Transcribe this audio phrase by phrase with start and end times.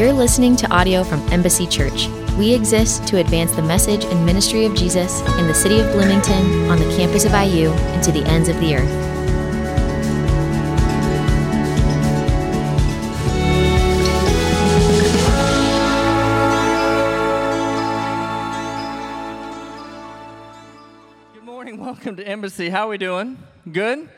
[0.00, 2.08] You're listening to audio from Embassy Church.
[2.38, 6.70] We exist to advance the message and ministry of Jesus in the city of Bloomington,
[6.70, 8.88] on the campus of IU, and to the ends of the earth.
[21.34, 21.78] Good morning.
[21.78, 22.70] Welcome to Embassy.
[22.70, 23.36] How are we doing?
[23.70, 24.08] Good?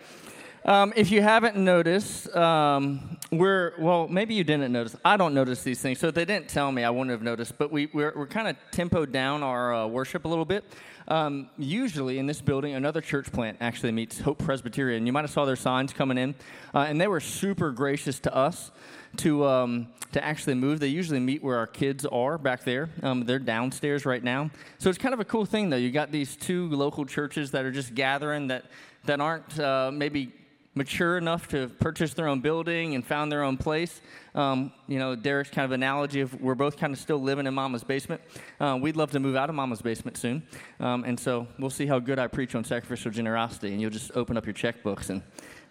[0.65, 4.95] Um, if you haven't noticed, um, we're, well, maybe you didn't notice.
[5.05, 5.99] I don't notice these things.
[5.99, 7.57] So if they didn't tell me, I wouldn't have noticed.
[7.57, 10.65] But we, we're, we're kind of tempoed down our uh, worship a little bit.
[11.09, 15.07] Um, usually in this building, another church plant actually meets, Hope Presbyterian.
[15.07, 16.35] You might have saw their signs coming in.
[16.75, 18.71] Uh, and they were super gracious to us
[19.17, 20.79] to, um, to actually move.
[20.79, 22.91] They usually meet where our kids are back there.
[23.03, 24.51] Um, they're downstairs right now.
[24.77, 25.77] So it's kind of a cool thing, though.
[25.77, 28.67] You got these two local churches that are just gathering that,
[29.05, 30.33] that aren't uh, maybe
[30.75, 34.01] mature enough to purchase their own building and found their own place.
[34.35, 37.55] Um, you know, Derek's kind of analogy of we're both kind of still living in
[37.55, 38.23] mama's basement.
[38.59, 40.43] Uh, we'd love to move out of mama's basement soon.
[40.81, 43.73] Um, and so we'll see how good I preach on sacrificial generosity.
[43.73, 45.23] And you'll just open up your checkbooks and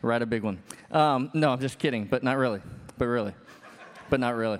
[0.01, 0.61] write a big one.
[0.91, 2.61] Um, no, I'm just kidding, but not really.
[2.97, 3.33] But really.
[4.09, 4.59] But not really.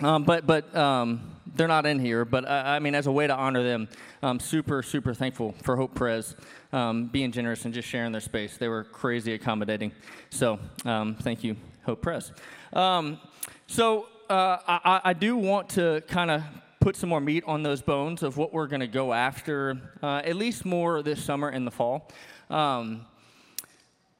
[0.00, 2.24] Um, but but um, they're not in here.
[2.24, 3.88] But I, I, mean, as a way to honor them,
[4.22, 6.36] I'm super super thankful for Hope Pres
[6.72, 8.56] um, being generous and just sharing their space.
[8.56, 9.92] They were crazy accommodating.
[10.30, 12.32] So um, thank you, Hope Pres.
[12.72, 13.18] Um,
[13.66, 16.42] so uh, I, I, do want to kind of
[16.80, 20.20] put some more meat on those bones of what we're going to go after, uh,
[20.24, 22.08] at least more this summer and the fall.
[22.50, 23.06] Um,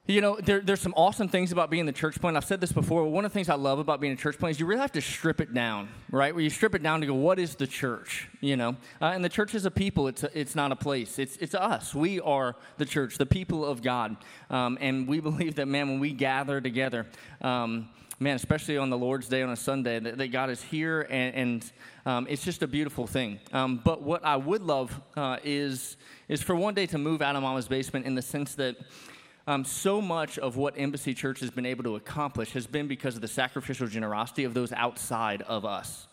[0.07, 2.37] you know, there, there's some awesome things about being the church plant.
[2.37, 3.05] I've said this before.
[3.05, 4.93] One of the things I love about being a church plant is you really have
[4.93, 6.33] to strip it down, right?
[6.33, 8.29] Where you strip it down to go, what is the church?
[8.41, 10.07] You know, uh, and the church is a people.
[10.07, 11.19] It's a, it's not a place.
[11.19, 11.95] It's it's us.
[11.95, 14.17] We are the church, the people of God,
[14.49, 17.07] um, and we believe that man, when we gather together.
[17.41, 17.89] Um,
[18.21, 21.35] man, especially on the Lord's Day on a Sunday, that, that God is here, and,
[21.35, 21.73] and
[22.07, 23.39] um, it's just a beautiful thing.
[23.53, 25.97] Um, but what I would love uh, is
[26.29, 28.77] is for one day to move out of Mama's basement in the sense that
[29.47, 33.15] um, so much of what Embassy Church has been able to accomplish has been because
[33.15, 36.07] of the sacrificial generosity of those outside of us.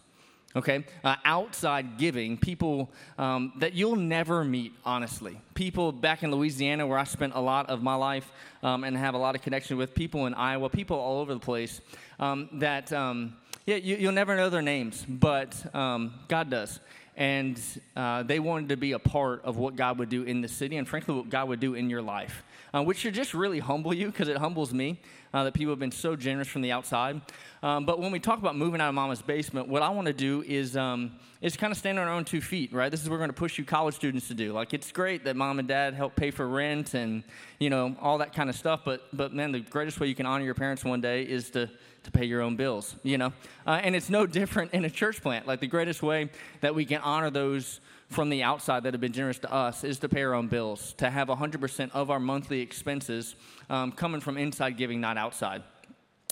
[0.56, 0.86] Okay?
[1.04, 5.40] Uh, outside giving, people um, that you'll never meet, honestly.
[5.56, 9.16] People back in Louisiana, where I spent a lot of my life um, and have
[9.16, 11.82] a lot of connection with, people in Iowa, people all over the place
[12.20, 13.36] um, that, um,
[13.66, 16.80] yeah, you, will never know their names, but um, God does
[17.16, 17.62] and
[17.96, 20.78] uh, they wanted to be a part of what God would do in the city
[20.78, 22.44] and, frankly, what God would do in your life,
[22.74, 25.00] uh, which should just really humble you because it humbles me
[25.34, 27.22] uh, that people have been so generous from the outside.
[27.62, 30.14] Um, but when we talk about moving out of mama's basement, what I want to
[30.14, 32.90] do is, um, is kind of stand on our own two feet, right?
[32.90, 34.54] This is what we're going to push you college students to do.
[34.54, 37.24] Like, it's great that mom and dad help pay for rent and,
[37.60, 40.26] you know, all that kind of stuff, but, but man, the greatest way you can
[40.26, 41.70] honor your parents one day is to
[42.04, 43.32] to pay your own bills, you know?
[43.66, 45.48] Uh, and it's no different in a church plant.
[45.48, 46.30] Like the greatest way
[46.62, 47.80] that we can honor those
[48.14, 50.94] from the outside that have been generous to us is to pay our own bills,
[50.94, 53.36] to have 100% of our monthly expenses
[53.70, 55.64] um, coming from inside giving, not outside.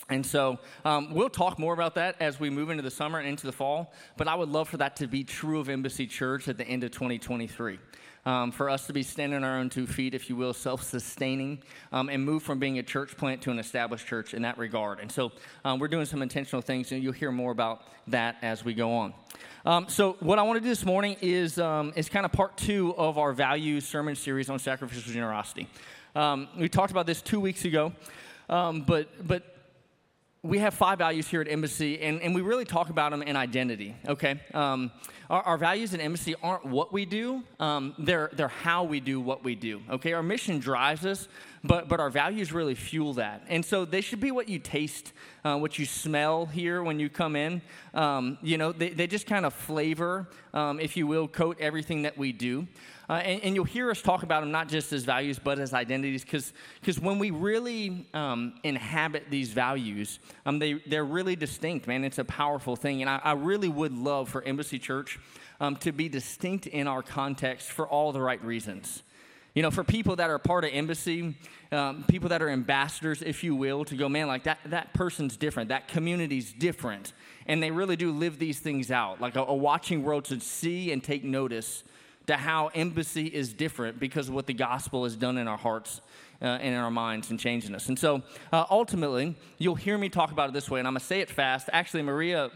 [0.08, 3.28] And so um, we'll talk more about that as we move into the summer and
[3.28, 6.48] into the fall, but I would love for that to be true of Embassy Church
[6.48, 7.78] at the end of 2023
[8.24, 10.82] um, for us to be standing on our own two feet, if you will, self
[10.82, 11.62] sustaining,
[11.92, 15.00] um, and move from being a church plant to an established church in that regard.
[15.00, 15.32] And so
[15.64, 18.92] um, we're doing some intentional things, and you'll hear more about that as we go
[18.92, 19.14] on.
[19.64, 22.56] Um, so, what I want to do this morning is, um, is kind of part
[22.56, 25.68] two of our values sermon series on sacrificial generosity.
[26.16, 27.92] Um, we talked about this two weeks ago,
[28.48, 29.51] but, but
[30.44, 33.36] we have five values here at Embassy, and, and we really talk about them in
[33.36, 34.40] identity, okay?
[34.52, 34.90] Um,
[35.30, 39.20] our, our, values at Embassy aren't what we do, um, they're, they're how we do
[39.20, 40.12] what we do, okay?
[40.14, 41.28] Our mission drives us,
[41.64, 43.44] but, but our values really fuel that.
[43.48, 45.12] And so they should be what you taste,
[45.44, 47.62] uh, what you smell here when you come in.
[47.94, 52.02] Um, you know, they, they just kind of flavor, um, if you will, coat everything
[52.02, 52.66] that we do.
[53.08, 55.74] Uh, and, and, you'll hear us talk about them not just as values, but as
[55.74, 62.04] identities, because when we really um, inhabit these values, um, they, they're really distinct, man.
[62.04, 63.02] It's a powerful thing.
[63.02, 65.18] And I, I really would love for Embassy Church
[65.60, 69.02] um, to be distinct in our context for all the right reasons.
[69.54, 71.36] You know, for people that are part of embassy,
[71.72, 75.36] um, people that are ambassadors, if you will, to go, man, like that, that person's
[75.36, 77.12] different, that community's different.
[77.46, 79.20] And they really do live these things out.
[79.20, 81.84] Like a, a watching world should see and take notice
[82.28, 86.00] to how embassy is different because of what the gospel has done in our hearts
[86.40, 87.88] uh, and in our minds and changing us.
[87.88, 88.22] And so
[88.52, 91.20] uh, ultimately, you'll hear me talk about it this way, and I'm going to say
[91.20, 91.68] it fast.
[91.72, 92.50] Actually, Maria.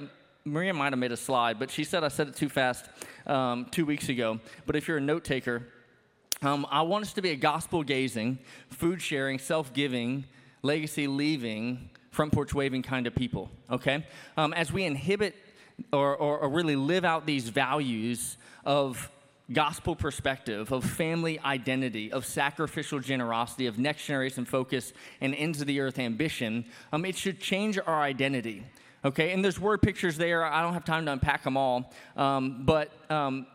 [0.48, 2.88] Maria might have made a slide, but she said I said it too fast
[3.26, 4.38] um, two weeks ago.
[4.64, 5.66] But if you're a note taker,
[6.42, 8.38] um, I want us to be a gospel gazing,
[8.70, 10.24] food sharing, self giving,
[10.62, 14.04] legacy leaving, front porch waving kind of people, okay?
[14.36, 15.34] Um, as we inhibit
[15.92, 19.10] or, or, or really live out these values of
[19.52, 25.66] gospel perspective, of family identity, of sacrificial generosity, of next generation focus, and ends of
[25.66, 28.64] the earth ambition, um, it should change our identity.
[29.04, 30.44] Okay, and there's word pictures there.
[30.44, 33.46] I don't have time to unpack them all, um, but um,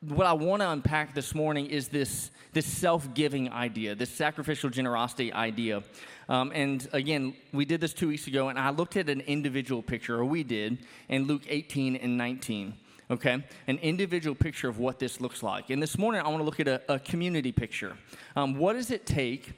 [0.00, 4.70] what I want to unpack this morning is this, this self giving idea, this sacrificial
[4.70, 5.82] generosity idea.
[6.28, 9.82] Um, and again, we did this two weeks ago, and I looked at an individual
[9.82, 10.78] picture, or we did,
[11.08, 12.74] in Luke 18 and 19.
[13.10, 13.42] Okay?
[13.66, 15.70] An individual picture of what this looks like.
[15.70, 17.96] And this morning, I want to look at a, a community picture.
[18.36, 19.52] Um, what does it take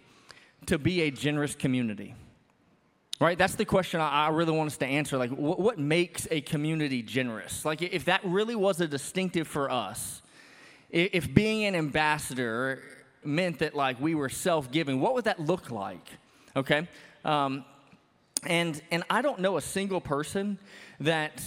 [0.67, 2.15] to be a generous community?
[3.21, 3.37] Right?
[3.37, 5.19] That's the question I, really want us to answer.
[5.19, 7.67] Like, what makes a community generous?
[7.67, 10.23] Like, if that really was a distinctive for us,
[10.91, 12.83] if being an ambassador
[13.25, 16.07] meant that like we were self-giving what would that look like
[16.57, 16.89] okay
[17.25, 17.65] um,
[18.45, 20.59] and and i don't know a single person
[20.99, 21.43] that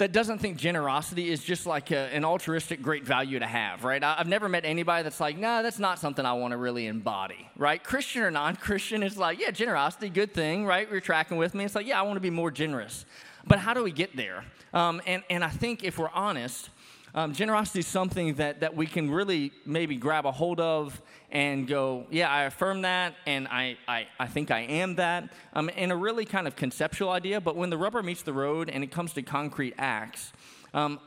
[0.00, 4.02] that doesn't think generosity is just like a, an altruistic great value to have, right?
[4.02, 6.56] I, have never met anybody that's like, no, nah, that's not something I want to
[6.56, 7.84] really embody, right?
[7.84, 10.90] Christian or non Christian, is like, yeah, generosity, good thing, right?
[10.90, 11.66] You're tracking with me.
[11.66, 13.04] It's like, yeah, I want to be more generous.
[13.46, 14.46] But how do we get there?
[14.72, 16.70] Um, and, and I think if we're honest,
[17.14, 21.66] um, generosity is something that, that we can really maybe grab a hold of and
[21.66, 25.90] go, yeah, I affirm that, and I, I, I think I am that, um, in
[25.90, 27.40] a really kind of conceptual idea.
[27.40, 30.32] But when the rubber meets the road and it comes to concrete acts,
[30.74, 31.00] um,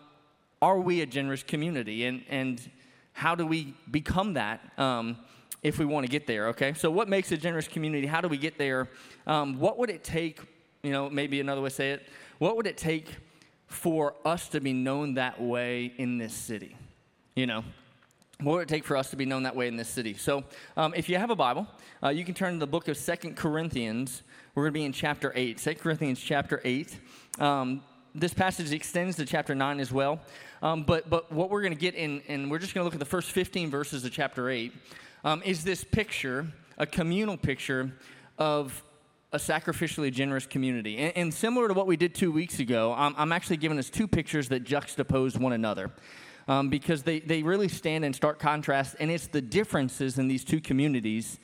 [0.62, 2.06] are we a generous community?
[2.06, 2.72] And, and
[3.14, 5.18] how do we become that um,
[5.62, 6.74] if we want to get there, okay?
[6.74, 8.08] So, what makes a generous community?
[8.08, 8.90] How do we get there?
[9.28, 10.40] Um, what would it take,
[10.82, 12.08] you know, maybe another way to say it,
[12.40, 13.08] what would it take?
[13.74, 16.76] For us to be known that way in this city?
[17.36, 17.64] You know,
[18.40, 20.14] what would it take for us to be known that way in this city?
[20.14, 20.44] So,
[20.78, 21.68] um, if you have a Bible,
[22.04, 24.22] uh, you can turn to the book of Second Corinthians.
[24.54, 25.58] We're going to be in chapter 8.
[25.58, 27.00] 2 Corinthians chapter 8.
[27.40, 27.82] Um,
[28.14, 30.20] this passage extends to chapter 9 as well.
[30.62, 32.94] Um, but, but what we're going to get in, and we're just going to look
[32.94, 34.72] at the first 15 verses of chapter 8,
[35.24, 36.48] um, is this picture,
[36.78, 37.92] a communal picture
[38.38, 38.84] of
[39.34, 40.98] a sacrificially generous community.
[40.98, 43.90] And, and, similar to what we did two weeks ago, I'm, I'm, actually giving us
[43.90, 45.92] two pictures that juxtapose one another.
[46.48, 50.44] Um, because they, they really stand in stark contrast, and it's the differences in these
[50.44, 51.40] two communities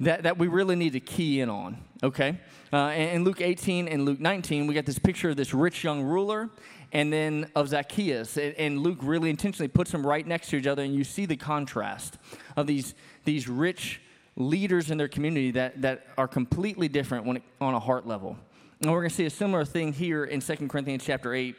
[0.00, 2.40] that, that we really need to key in on, okay?
[2.72, 6.02] Uh, in Luke 18 and Luke 19, we got this picture of this rich young
[6.02, 6.50] ruler
[6.90, 8.36] and then of Zacchaeus.
[8.36, 11.24] And, and Luke really intentionally puts them right next to each other, and you see
[11.24, 12.18] the contrast
[12.56, 14.00] of these, these rich
[14.36, 18.36] leaders in their community that, that are completely different when it, on a heart level.
[18.80, 21.54] And we're going to see a similar thing here in 2 Corinthians chapter 8.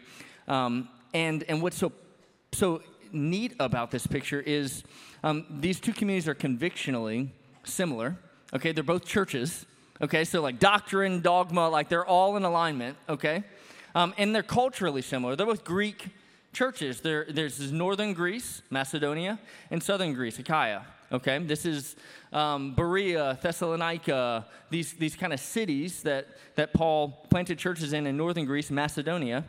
[0.48, 1.92] Um, and, and what's so,
[2.52, 2.81] so
[3.12, 4.84] neat about this picture is
[5.24, 7.31] um, these two communities are convictionally
[7.64, 8.18] similar.
[8.54, 9.66] Okay, they're both churches.
[10.02, 12.98] Okay, so like doctrine, dogma, like they're all in alignment.
[13.08, 13.44] Okay,
[13.96, 15.36] um, and they're culturally similar.
[15.36, 16.08] They're both Greek
[16.52, 17.02] churches.
[17.02, 19.40] There, there's northern Greece, Macedonia,
[19.72, 20.86] and southern Greece, Achaia.
[21.11, 21.95] Okay, this is
[22.31, 28.17] um, Berea, Thessalonica, these, these kind of cities that, that Paul planted churches in in
[28.17, 29.45] northern Greece, Macedonia,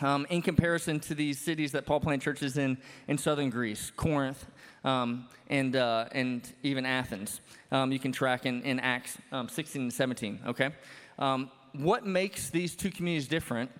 [0.00, 2.78] um, in comparison to these cities that Paul planted churches in
[3.08, 4.46] in southern Greece, Corinth,
[4.84, 7.40] um, and, uh, and even Athens.
[7.72, 10.70] Um, you can track in, in Acts um, 16 and 17, okay?
[11.18, 13.70] Um, what makes these two communities different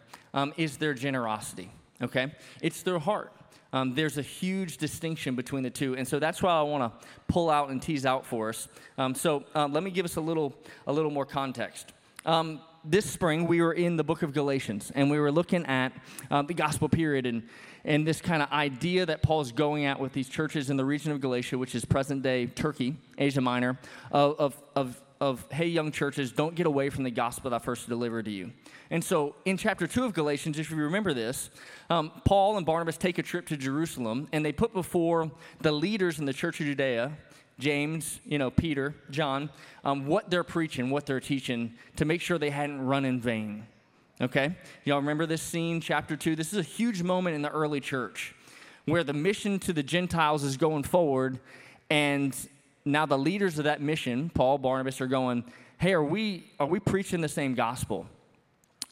[0.56, 1.70] is their generosity,
[2.02, 2.32] okay?
[2.60, 3.32] It's their heart.
[3.74, 5.96] Um, there's a huge distinction between the two.
[5.96, 8.68] And so that's why I want to pull out and tease out for us.
[8.96, 10.54] Um, so um, let me give us a little,
[10.86, 11.92] a little more context.
[12.24, 15.92] Um, this spring, we were in the book of Galatians, and we were looking at
[16.30, 17.42] uh, the gospel period and,
[17.84, 20.84] and this kind of idea that Paul is going at with these churches in the
[20.84, 23.76] region of Galatia, which is present day Turkey, Asia Minor,
[24.12, 27.58] of, of, of of, hey, young churches, don't get away from the gospel that I
[27.58, 28.52] first delivered to you.
[28.90, 31.50] And so in chapter 2 of Galatians, if you remember this,
[31.90, 35.30] um, Paul and Barnabas take a trip to Jerusalem and they put before
[35.60, 37.12] the leaders in the church of Judea,
[37.58, 39.50] James, you know, Peter, John,
[39.84, 43.66] um, what they're preaching, what they're teaching to make sure they hadn't run in vain.
[44.20, 44.56] Okay?
[44.84, 46.36] Y'all remember this scene, chapter 2?
[46.36, 48.34] This is a huge moment in the early church
[48.86, 51.38] where the mission to the Gentiles is going forward
[51.90, 52.36] and
[52.84, 55.44] now the leaders of that mission, Paul, Barnabas, are going,
[55.78, 58.06] hey, are we, are we preaching the same gospel?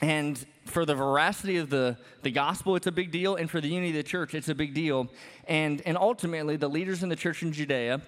[0.00, 3.36] And for the veracity of the, the gospel, it's a big deal.
[3.36, 5.08] And for the unity of the church, it's a big deal.
[5.46, 8.00] And, and ultimately, the leaders in the church in Judea,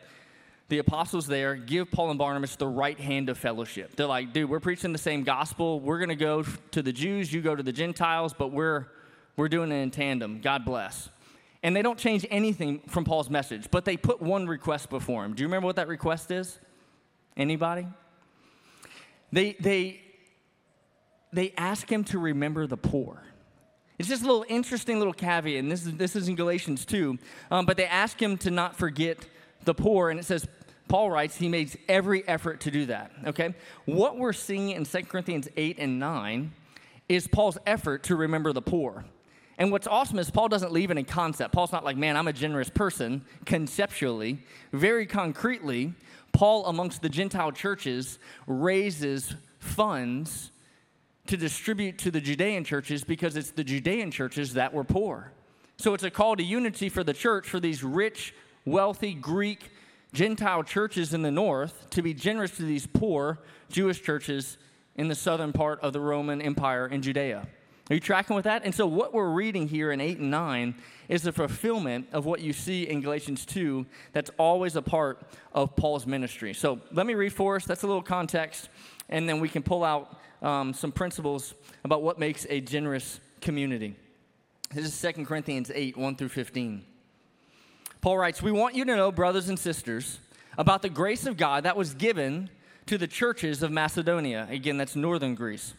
[0.68, 3.94] the apostles there, give Paul and Barnabas the right hand of fellowship.
[3.94, 5.78] They're like, dude, we're preaching the same gospel.
[5.78, 8.86] We're going to go to the Jews, you go to the Gentiles, but we're,
[9.36, 10.40] we're doing it in tandem.
[10.40, 11.10] God bless
[11.64, 15.34] and they don't change anything from Paul's message, but they put one request before him.
[15.34, 16.58] Do you remember what that request is?
[17.38, 17.86] Anybody?
[19.32, 20.02] They, they,
[21.32, 23.22] they ask him to remember the poor.
[23.98, 27.18] It's just a little interesting little caveat, and this is, this is in Galatians 2.
[27.50, 29.26] Um, but they ask him to not forget
[29.64, 30.46] the poor, and it says,
[30.88, 33.10] Paul writes, he makes every effort to do that.
[33.28, 33.54] Okay?
[33.86, 36.52] What we're seeing in 2 Corinthians 8 and 9
[37.08, 39.06] is Paul's effort to remember the poor.
[39.58, 41.54] And what's awesome is Paul doesn't leave it in concept.
[41.54, 44.40] Paul's not like, man, I'm a generous person conceptually.
[44.72, 45.92] Very concretely,
[46.32, 50.50] Paul, amongst the Gentile churches, raises funds
[51.26, 55.32] to distribute to the Judean churches because it's the Judean churches that were poor.
[55.76, 58.34] So it's a call to unity for the church, for these rich,
[58.64, 59.70] wealthy Greek
[60.12, 64.58] Gentile churches in the north to be generous to these poor Jewish churches
[64.96, 67.48] in the southern part of the Roman Empire in Judea.
[67.90, 68.64] Are you tracking with that?
[68.64, 70.74] And so, what we're reading here in 8 and 9
[71.08, 75.22] is the fulfillment of what you see in Galatians 2 that's always a part
[75.52, 76.54] of Paul's ministry.
[76.54, 77.66] So, let me read for us.
[77.66, 78.70] That's a little context,
[79.10, 83.96] and then we can pull out um, some principles about what makes a generous community.
[84.72, 86.84] This is 2 Corinthians 8 1 through 15.
[88.00, 90.20] Paul writes, We want you to know, brothers and sisters,
[90.56, 92.48] about the grace of God that was given
[92.86, 94.46] to the churches of Macedonia.
[94.50, 95.74] Again, that's northern Greece.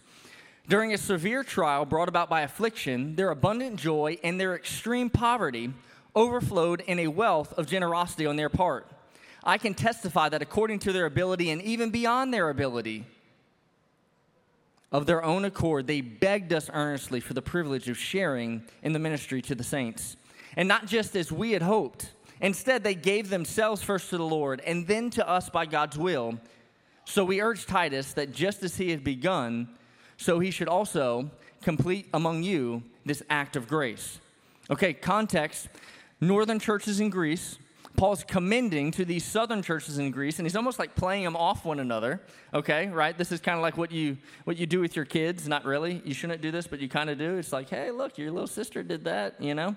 [0.67, 5.74] During a severe trial brought about by affliction, their abundant joy and their extreme poverty
[6.15, 8.88] overflowed in a wealth of generosity on their part.
[9.43, 13.05] I can testify that according to their ability and even beyond their ability,
[14.91, 19.00] of their own accord, they begged us earnestly for the privilege of sharing in the
[19.00, 20.15] ministry to the saints.
[20.55, 22.12] And not just as we had hoped.
[22.39, 26.39] Instead, they gave themselves first to the Lord and then to us by God's will.
[27.03, 29.67] So we urge Titus that just as he had begun,
[30.17, 31.29] so he should also
[31.62, 34.19] complete among you this act of grace.
[34.69, 35.67] Okay, context
[36.22, 37.57] northern churches in Greece.
[37.95, 41.63] Paul's commending to these southern churches in Greece, and he's almost like playing them off
[41.63, 42.22] one another.
[42.53, 43.17] Okay, right?
[43.17, 45.48] This is kind of like what you what you do with your kids.
[45.48, 46.01] Not really.
[46.03, 47.38] You shouldn't do this, but you kind of do.
[47.38, 49.41] It's like, hey, look, your little sister did that.
[49.41, 49.75] You know.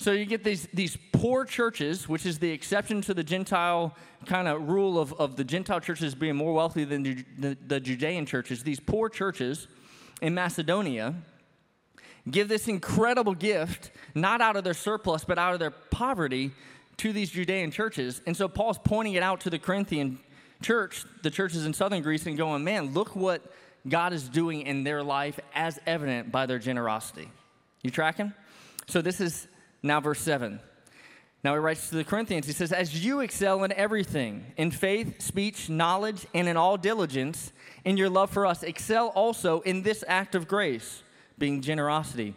[0.00, 4.48] So you get these, these poor churches, which is the exception to the Gentile kind
[4.48, 8.24] of rule of, of the Gentile churches being more wealthy than the, the, the Judean
[8.24, 8.62] churches.
[8.62, 9.68] These poor churches
[10.22, 11.16] in Macedonia
[12.30, 16.52] give this incredible gift, not out of their surplus, but out of their poverty
[16.96, 18.22] to these Judean churches.
[18.26, 20.18] And so Paul's pointing it out to the Corinthian
[20.62, 23.42] church, the churches in southern Greece, and going, man, look what
[23.86, 27.28] God is doing in their life as evident by their generosity.
[27.82, 28.32] You tracking?
[28.86, 29.46] So this is
[29.82, 30.60] now, verse 7.
[31.42, 35.22] Now he writes to the Corinthians, he says, As you excel in everything, in faith,
[35.22, 37.52] speech, knowledge, and in all diligence,
[37.84, 41.02] in your love for us, excel also in this act of grace,
[41.38, 42.34] being generosity.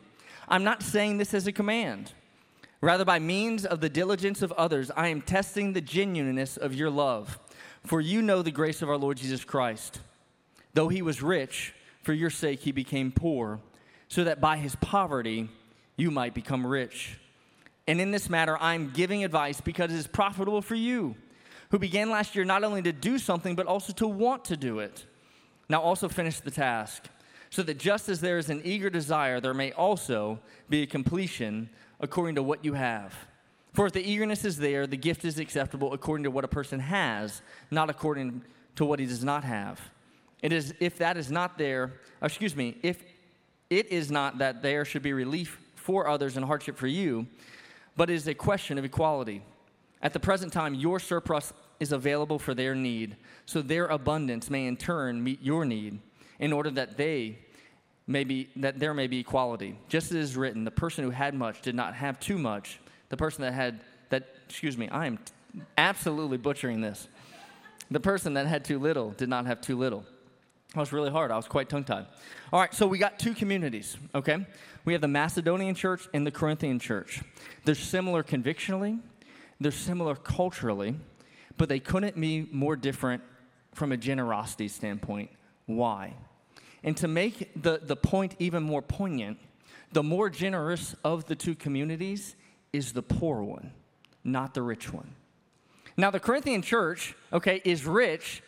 [0.48, 2.14] I'm not saying this as a command.
[2.80, 6.90] Rather, by means of the diligence of others, I am testing the genuineness of your
[6.90, 7.40] love.
[7.86, 10.00] For you know the grace of our Lord Jesus Christ.
[10.74, 13.60] Though he was rich, for your sake he became poor,
[14.08, 15.50] so that by his poverty
[15.98, 17.18] you might become rich.
[17.88, 21.16] And in this matter, I'm giving advice because it is profitable for you,
[21.70, 24.80] who began last year not only to do something, but also to want to do
[24.80, 25.06] it.
[25.70, 27.08] Now also finish the task,
[27.50, 31.70] so that just as there is an eager desire, there may also be a completion
[32.00, 33.14] according to what you have.
[33.74, 36.80] For if the eagerness is there, the gift is acceptable according to what a person
[36.80, 38.44] has, not according
[38.76, 39.80] to what he does not have.
[40.42, 43.04] It is if that is not there, excuse me, if
[43.70, 47.28] it is not that there should be relief for others and hardship for you,
[47.96, 49.44] but it is a question of equality.
[50.02, 54.68] At the present time, your surplus is available for their need, so their abundance may
[54.68, 56.00] in turn meet your need,
[56.40, 57.40] in order that they
[58.06, 59.78] may be that there may be equality.
[59.88, 62.80] Just as it is written, the person who had much did not have too much.
[63.10, 65.20] The person that had that excuse me, I am
[65.78, 67.08] absolutely butchering this.
[67.92, 70.06] The person that had too little did not have too little.
[70.74, 71.30] That was really hard.
[71.30, 72.08] I was quite tongue tied.
[72.52, 74.46] All right, so we got two communities, okay?
[74.86, 77.22] We have the Macedonian church and the Corinthian church.
[77.64, 78.98] They're similar convictionally,
[79.60, 80.96] they're similar culturally,
[81.58, 83.22] but they couldn't be more different
[83.76, 85.30] from a generosity standpoint.
[85.68, 86.14] Why?
[86.84, 89.38] And to make the, the point even more poignant,
[89.92, 92.36] the more generous of the two communities
[92.74, 93.72] is the poor one,
[94.24, 95.16] not the rich one.
[95.96, 98.42] Now, the Corinthian church, okay, is rich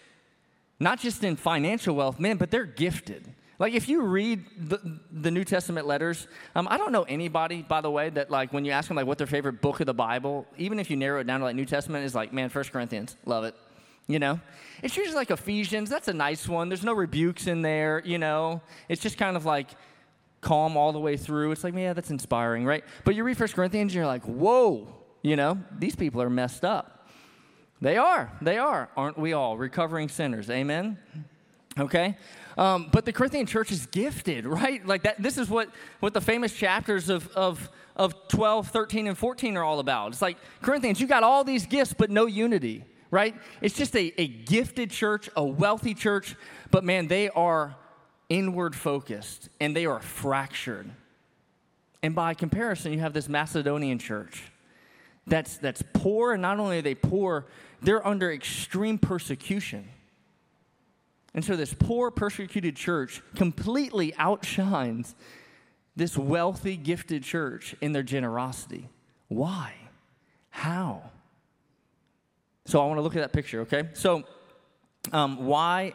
[0.79, 3.33] not just in financial wealth, man, but they're gifted.
[3.57, 7.81] Like if you read the, the New Testament letters, um, I don't know anybody, by
[7.81, 9.93] the way, that like when you ask them like what their favorite book of the
[9.93, 12.71] Bible, even if you narrow it down to like New Testament, is like, man, First
[12.71, 13.55] Corinthians, love it.
[14.07, 14.39] You know,
[14.83, 15.89] it's usually like Ephesians.
[15.89, 16.69] That's a nice one.
[16.69, 18.03] There's no rebukes in there.
[18.05, 19.69] You know, it's just kind of like
[20.41, 21.51] calm all the way through.
[21.51, 22.83] It's like, yeah, that's inspiring, right?
[23.03, 24.87] But you read First Corinthians, and you're like, whoa.
[25.23, 27.04] You know, these people are messed up.
[27.85, 28.31] They are.
[28.41, 28.89] They are.
[28.97, 30.49] Aren't we all recovering sinners?
[30.49, 30.97] Amen?
[31.77, 32.17] Okay?
[32.57, 34.83] Um, but the Corinthian church is gifted, right?
[34.83, 39.15] Like that, this is what, what the famous chapters of, of, of 12, 13, and
[39.15, 40.13] 14 are all about.
[40.13, 43.35] It's like, Corinthians, you got all these gifts, but no unity, right?
[43.61, 46.35] It's just a, a gifted church, a wealthy church,
[46.71, 47.75] but man, they are
[48.29, 50.89] inward focused and they are fractured.
[52.01, 54.41] And by comparison, you have this Macedonian church
[55.27, 57.45] that's, that's poor, and not only are they poor,
[57.81, 59.89] they're under extreme persecution.
[61.33, 65.15] And so, this poor, persecuted church completely outshines
[65.95, 68.87] this wealthy, gifted church in their generosity.
[69.27, 69.73] Why?
[70.49, 71.11] How?
[72.65, 73.89] So, I want to look at that picture, okay?
[73.93, 74.23] So,
[75.11, 75.93] um, why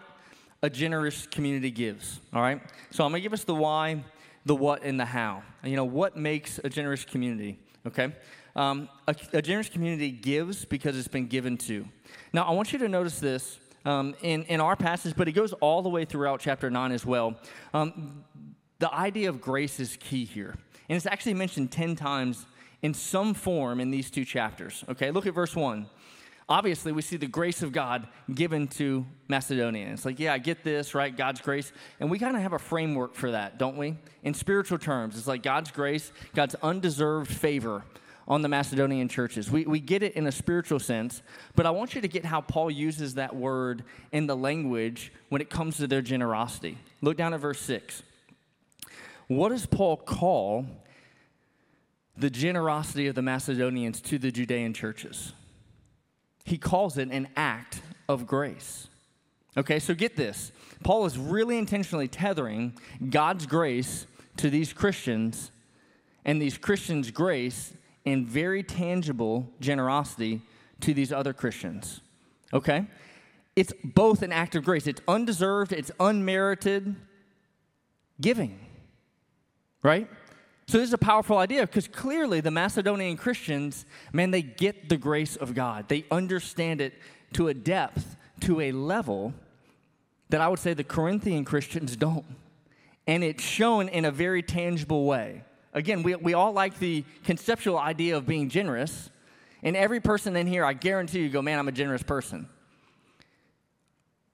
[0.63, 2.61] a generous community gives, all right?
[2.91, 4.05] So, I'm going to give us the why,
[4.45, 5.43] the what, and the how.
[5.65, 8.13] You know, what makes a generous community, okay?
[8.57, 11.87] Um, a, a generous community gives because it's been given to.
[12.33, 15.53] Now, I want you to notice this um, in, in our passage, but it goes
[15.55, 17.37] all the way throughout chapter 9 as well.
[17.73, 18.25] Um,
[18.79, 20.57] the idea of grace is key here.
[20.89, 22.47] And it's actually mentioned 10 times
[22.83, 24.85] in some form in these two chapters.
[24.89, 25.87] Okay, look at verse 1.
[26.49, 29.87] Obviously, we see the grace of God given to Macedonia.
[29.93, 31.17] It's like, yeah, I get this, right?
[31.17, 31.73] God's grace.
[32.01, 33.97] And we kind of have a framework for that, don't we?
[34.25, 37.85] In spiritual terms, it's like God's grace, God's undeserved favor
[38.31, 39.51] on the Macedonian churches.
[39.51, 41.21] We, we get it in a spiritual sense,
[41.57, 43.83] but I want you to get how Paul uses that word
[44.13, 46.79] in the language when it comes to their generosity.
[47.03, 48.05] Look down at verse 6.
[49.27, 50.65] What does Paul call
[52.17, 55.33] the generosity of the Macedonians to the Judean churches?
[56.45, 58.87] He calls it an act of grace.
[59.57, 60.53] Okay, so get this.
[60.85, 62.79] Paul is really intentionally tethering
[63.11, 64.07] God's grace
[64.37, 65.51] to these Christians
[66.25, 67.73] and these Christians' grace
[68.07, 70.43] and very tangible generosity
[70.81, 72.01] to these other Christians.
[72.53, 72.87] Okay?
[73.57, 76.97] It's both an act of grace, it's undeserved, it's unmerited
[78.21, 78.59] giving.
[79.83, 80.09] Right?
[80.67, 84.97] So this is a powerful idea because clearly the Macedonian Christians, man, they get the
[84.97, 85.89] grace of God.
[85.89, 86.95] They understand it
[87.33, 89.35] to a depth, to a level
[90.29, 92.25] that I would say the Corinthian Christians don't.
[93.07, 95.43] And it's shown in a very tangible way.
[95.73, 99.11] Again, we, we all like the conceptual idea of being generous.
[99.63, 102.49] And every person in here, I guarantee you, go, man, I'm a generous person.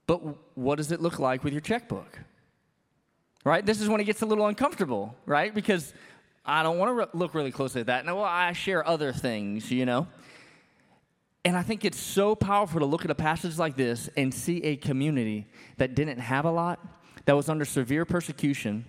[0.07, 0.21] But
[0.57, 2.19] what does it look like with your checkbook?
[3.43, 3.65] Right?
[3.65, 5.53] This is when it gets a little uncomfortable, right?
[5.53, 5.93] Because
[6.45, 8.05] I don't want to re- look really closely at that.
[8.05, 10.07] Now, well, I share other things, you know?
[11.45, 14.63] And I think it's so powerful to look at a passage like this and see
[14.63, 15.45] a community
[15.77, 16.79] that didn't have a lot,
[17.25, 18.85] that was under severe persecution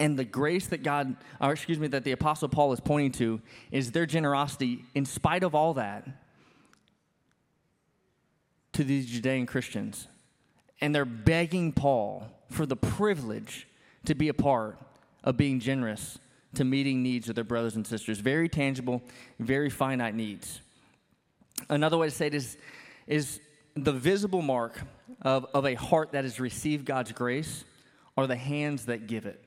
[0.00, 3.40] and the grace that God, or excuse me, that the Apostle Paul is pointing to
[3.70, 6.08] is their generosity in spite of all that
[8.72, 10.08] to these Judean Christians.
[10.80, 13.68] And they're begging Paul for the privilege
[14.06, 14.78] to be a part
[15.22, 16.18] of being generous
[16.54, 18.18] to meeting needs of their brothers and sisters.
[18.18, 19.02] Very tangible,
[19.38, 20.62] very finite needs.
[21.68, 22.56] Another way to say it is,
[23.06, 23.38] is
[23.74, 24.80] the visible mark
[25.20, 27.64] of, of a heart that has received God's grace
[28.16, 29.44] are the hands that give it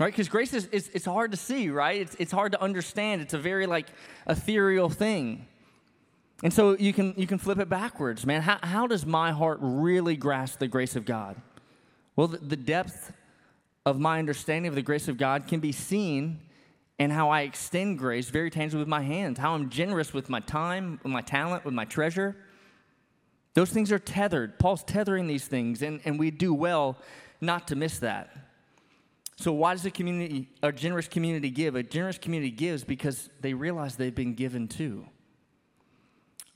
[0.00, 0.12] right?
[0.12, 2.00] Because grace is, is, it's hard to see right?
[2.00, 3.20] It's, it's hard to understand.
[3.20, 3.86] It's a very like
[4.26, 5.46] ethereal thing.
[6.42, 8.42] And so you can you can flip it backwards man.
[8.42, 11.40] How, how does my heart really grasp the grace of god?
[12.16, 13.12] Well the, the depth
[13.84, 16.40] of my understanding of the grace of god can be seen
[16.98, 20.40] in how i extend grace very tangibly with my hands how i'm generous with my
[20.40, 22.36] time with my talent with my treasure.
[23.52, 24.60] Those things are tethered.
[24.60, 26.96] Paul's tethering these things and, and we do well
[27.40, 28.49] not to miss that
[29.40, 31.74] so, why does a community, a generous community give?
[31.74, 35.06] A generous community gives because they realize they've been given too.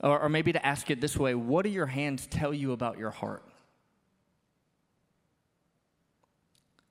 [0.01, 2.99] Or, or maybe to ask it this way what do your hands tell you about
[2.99, 3.43] your heart?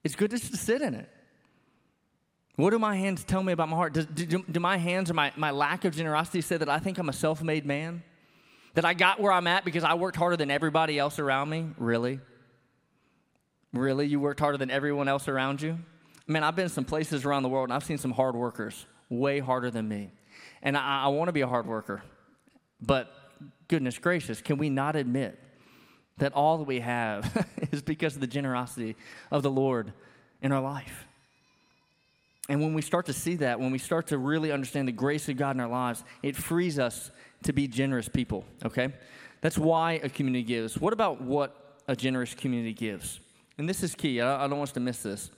[0.02, 1.08] It's good just to sit in it.
[2.56, 3.92] What do my hands tell me about my heart?
[3.92, 7.08] Do, do, my hands or my, my lack of generosity say that I think I'm
[7.08, 8.02] a self made man?
[8.74, 11.68] That I got where I'm at because I worked harder than everybody else around me?
[11.78, 12.18] Really?
[13.74, 14.06] Really?
[14.06, 15.78] You worked harder than everyone else around you?
[16.28, 19.40] Man, I've been some places around the world and I've seen some hard workers way
[19.40, 20.12] harder than me.
[20.62, 22.02] And I, I want to be a hard worker.
[22.80, 23.12] But
[23.68, 25.38] goodness gracious, can we not admit
[26.18, 28.96] that all that we have is because of the generosity
[29.32, 29.92] of the Lord
[30.40, 31.06] in our life?
[32.48, 35.28] And when we start to see that, when we start to really understand the grace
[35.28, 37.10] of God in our lives, it frees us
[37.42, 38.92] to be generous people, okay?
[39.40, 40.78] That's why a community gives.
[40.78, 43.18] What about what a generous community gives?
[43.58, 45.30] And this is key, I, I don't want us to miss this.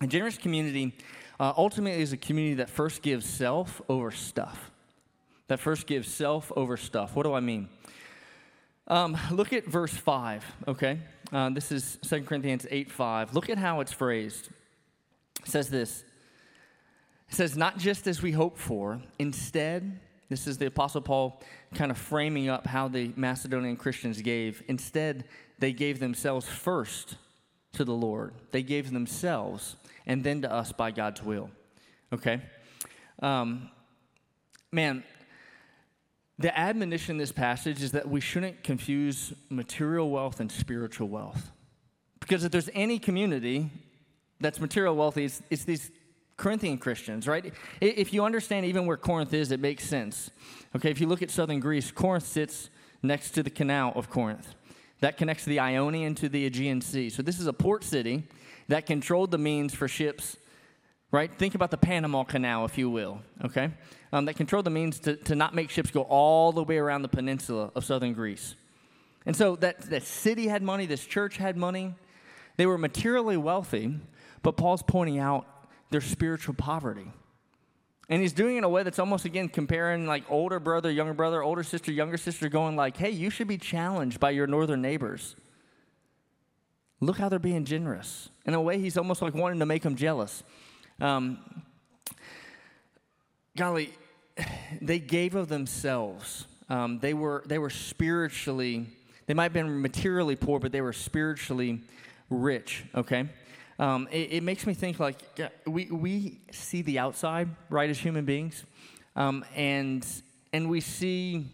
[0.00, 0.94] A generous community
[1.38, 4.70] uh, ultimately is a community that first gives self over stuff.
[5.48, 7.16] That first gives self over stuff.
[7.16, 7.68] What do I mean?
[8.86, 10.98] Um, look at verse 5, okay?
[11.32, 13.34] Uh, this is 2 Corinthians 8 5.
[13.34, 14.48] Look at how it's phrased.
[15.40, 16.04] It says this
[17.28, 21.40] It says, Not just as we hope for, instead, this is the Apostle Paul
[21.74, 24.62] kind of framing up how the Macedonian Christians gave.
[24.68, 25.24] Instead,
[25.58, 27.16] they gave themselves first
[27.72, 31.50] to the Lord, they gave themselves and then to us by God's will,
[32.12, 32.40] okay?
[33.22, 33.70] Um,
[34.72, 35.04] man,
[36.38, 41.50] the admonition in this passage is that we shouldn't confuse material wealth and spiritual wealth.
[42.18, 43.70] Because if there's any community
[44.40, 45.90] that's material wealthy, it's, it's these
[46.38, 47.52] Corinthian Christians, right?
[47.82, 50.30] If you understand even where Corinth is, it makes sense.
[50.74, 52.70] Okay, if you look at southern Greece, Corinth sits
[53.02, 54.54] next to the canal of Corinth.
[55.00, 57.10] That connects the Ionian to the Aegean Sea.
[57.10, 58.24] So this is a port city
[58.68, 60.36] that controlled the means for ships
[61.12, 61.32] right?
[61.32, 63.70] Think about the Panama Canal, if you will, okay?
[64.12, 67.02] Um, that controlled the means to, to not make ships go all the way around
[67.02, 68.54] the peninsula of southern Greece.
[69.26, 71.94] And so that, that city had money, this church had money.
[72.56, 73.96] They were materially wealthy,
[74.42, 75.46] but Paul's pointing out
[75.90, 77.10] their spiritual poverty.
[78.10, 81.14] And he's doing it in a way that's almost again comparing like older brother, younger
[81.14, 84.82] brother, older sister, younger sister, going like, hey, you should be challenged by your northern
[84.82, 85.36] neighbors.
[87.00, 88.28] Look how they're being generous.
[88.44, 90.42] In a way, he's almost like wanting to make them jealous.
[91.00, 91.38] Um,
[93.56, 93.94] golly,
[94.82, 96.46] they gave of themselves.
[96.68, 98.88] Um, they, were, they were spiritually,
[99.26, 101.80] they might have been materially poor, but they were spiritually
[102.28, 103.28] rich, okay?
[103.80, 105.16] Um, it, it, makes me think like
[105.66, 108.64] we, we see the outside, right, as human beings,
[109.16, 110.06] um, and,
[110.52, 111.46] and we see,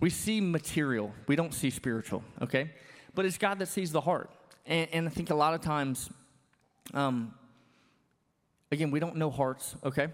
[0.00, 1.12] we see material.
[1.26, 2.70] We don't see spiritual, okay?
[3.14, 4.30] But it's God that sees the heart.
[4.66, 6.10] And, and I think a lot of times,
[6.94, 7.34] um,
[8.72, 10.08] Again, we don't know hearts, okay?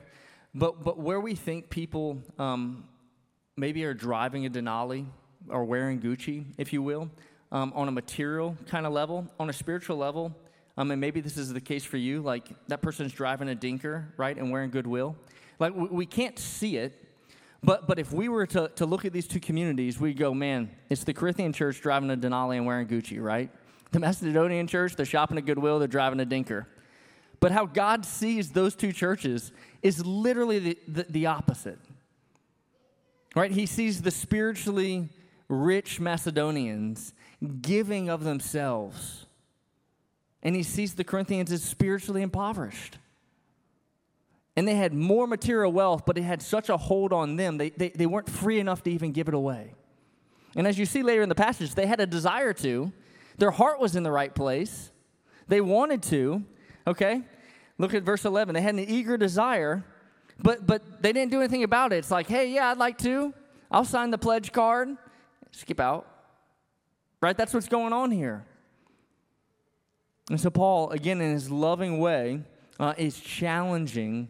[0.55, 2.85] But, but where we think people um,
[3.55, 5.05] maybe are driving a Denali
[5.51, 7.11] or wearing Gucci, if you will,
[7.53, 10.35] um, on a material kind of level, on a spiritual level,
[10.77, 14.07] um, and maybe this is the case for you, like that person's driving a dinker,
[14.17, 15.17] right, and wearing goodwill.
[15.59, 17.07] Like we, we can't see it,
[17.63, 20.71] but, but if we were to, to look at these two communities, we go, man,
[20.91, 23.51] it's the Corinthian church driving a Denali and wearing Gucci, right?
[23.93, 26.67] The Macedonian church, they're shopping at Goodwill, they're driving a dinker.
[27.41, 31.79] But how God sees those two churches is literally the, the, the opposite.
[33.35, 33.51] Right?
[33.51, 35.11] He sees the spiritually
[35.49, 37.13] rich Macedonians
[37.61, 39.26] giving of themselves.
[40.47, 42.97] And he sees the Corinthians as spiritually impoverished.
[44.57, 47.71] And they had more material wealth, but it had such a hold on them, they,
[47.71, 49.75] they, they weren't free enough to even give it away.
[50.55, 52.91] And as you see later in the passage, they had a desire to.
[53.37, 54.91] Their heart was in the right place.
[55.49, 56.43] They wanted to,
[56.87, 57.23] Okay?
[57.79, 58.55] Look at verse 11.
[58.55, 59.85] They had an eager desire,
[60.39, 61.97] but, but they didn't do anything about it.
[61.97, 63.35] It's like, hey, yeah, I'd like to.
[63.71, 64.97] I'll sign the pledge card.
[65.51, 66.07] Skip out.
[67.21, 67.37] Right?
[67.37, 68.45] That's what's going on here.
[70.31, 72.43] And so, Paul, again, in his loving way,
[72.79, 74.29] uh, is challenging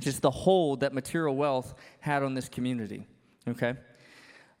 [0.00, 3.06] just the hold that material wealth had on this community.
[3.46, 3.74] Okay?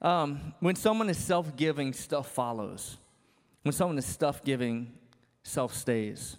[0.00, 2.96] Um, when someone is self giving, stuff follows.
[3.62, 4.92] When someone is stuff giving,
[5.42, 6.36] self stays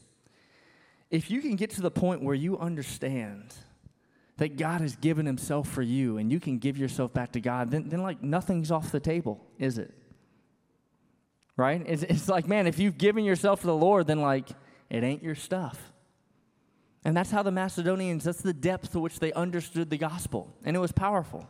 [1.12, 3.54] if you can get to the point where you understand
[4.38, 7.70] that God has given himself for you and you can give yourself back to God,
[7.70, 9.94] then, then like nothing's off the table, is it?
[11.58, 11.84] Right?
[11.86, 14.50] It's, it's like, man, if you've given yourself to the Lord, then like
[14.90, 15.92] it ain't your stuff.
[17.04, 20.54] And that's how the Macedonians, that's the depth to which they understood the gospel.
[20.64, 21.48] And it was powerful.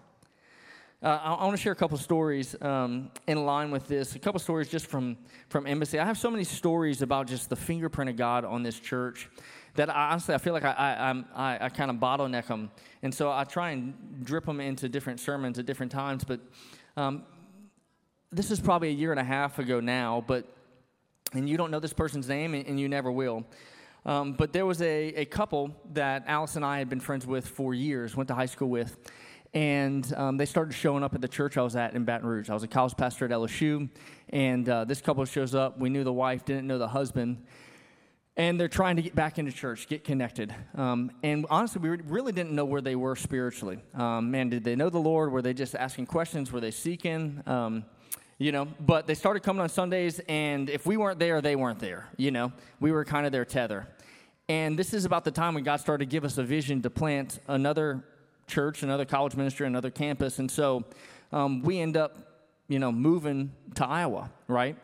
[1.03, 4.15] Uh, I, I want to share a couple stories um, in line with this.
[4.15, 5.17] A couple stories just from,
[5.49, 5.99] from Embassy.
[5.99, 9.27] I have so many stories about just the fingerprint of God on this church
[9.75, 12.69] that I, honestly I feel like I, I, I, I kind of bottleneck them.
[13.01, 16.23] And so I try and drip them into different sermons at different times.
[16.23, 16.39] But
[16.95, 17.23] um,
[18.31, 20.45] this is probably a year and a half ago now, but
[21.33, 23.45] and you don't know this person's name and, you never will.
[24.05, 27.47] Um, but there was a, a couple that Alice and I had been friends with
[27.47, 28.97] for years, went to high school with.
[29.53, 32.49] And um, they started showing up at the church I was at in Baton Rouge.
[32.49, 33.89] I was a college pastor at LSU,
[34.29, 35.77] and uh, this couple shows up.
[35.77, 37.45] We knew the wife, didn't know the husband
[38.37, 40.55] and they're trying to get back into church, get connected.
[40.75, 43.79] Um, and honestly, we really didn't know where they were spiritually.
[43.93, 45.31] Um, man, did they know the Lord?
[45.31, 46.51] Were they just asking questions?
[46.51, 47.43] Were they seeking?
[48.41, 51.77] You know, but they started coming on Sundays, and if we weren't there, they weren't
[51.77, 52.09] there.
[52.17, 53.87] You know, we were kind of their tether.
[54.49, 56.89] And this is about the time when God started to give us a vision to
[56.89, 58.03] plant another
[58.47, 60.39] church, another college ministry, another campus.
[60.39, 60.85] And so
[61.31, 62.17] um, we end up,
[62.67, 64.75] you know, moving to Iowa, right?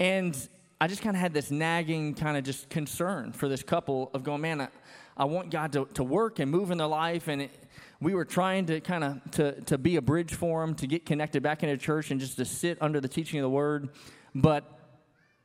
[0.00, 0.36] And
[0.80, 4.24] I just kind of had this nagging kind of just concern for this couple of
[4.24, 4.68] going, man, I,
[5.16, 7.28] I want God to, to work and move in their life.
[7.28, 7.65] And it,
[8.00, 11.06] we were trying to kind of to, to be a bridge for them to get
[11.06, 13.90] connected back into church and just to sit under the teaching of the word
[14.34, 14.64] but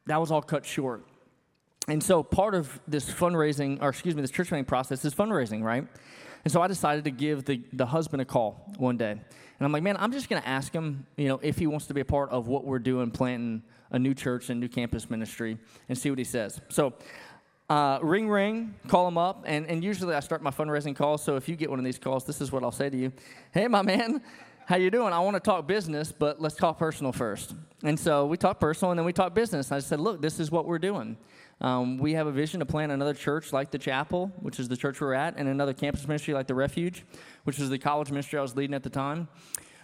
[0.07, 1.05] that was all cut short.
[1.87, 5.63] And so part of this fundraising or excuse me this church planting process is fundraising
[5.63, 5.87] right?
[6.43, 9.11] And so i decided to give the, the husband a call one day.
[9.11, 11.87] And i'm like man i'm just going to ask him you know if he wants
[11.87, 15.09] to be a part of what we're doing planting a new church and new campus
[15.09, 15.57] ministry
[15.89, 16.59] and see what he says.
[16.69, 16.93] So
[17.71, 19.45] uh, ring, ring, call them up.
[19.47, 21.23] And, and usually I start my fundraising calls.
[21.23, 23.13] So if you get one of these calls, this is what I'll say to you.
[23.53, 24.21] Hey, my man,
[24.65, 25.13] how you doing?
[25.13, 27.55] I want to talk business, but let's talk personal first.
[27.81, 29.71] And so we talk personal and then we talk business.
[29.71, 31.15] I said, look, this is what we're doing.
[31.61, 34.75] Um, we have a vision to plant another church like the chapel, which is the
[34.75, 37.05] church we're at, and another campus ministry like the refuge,
[37.45, 39.29] which was the college ministry I was leading at the time.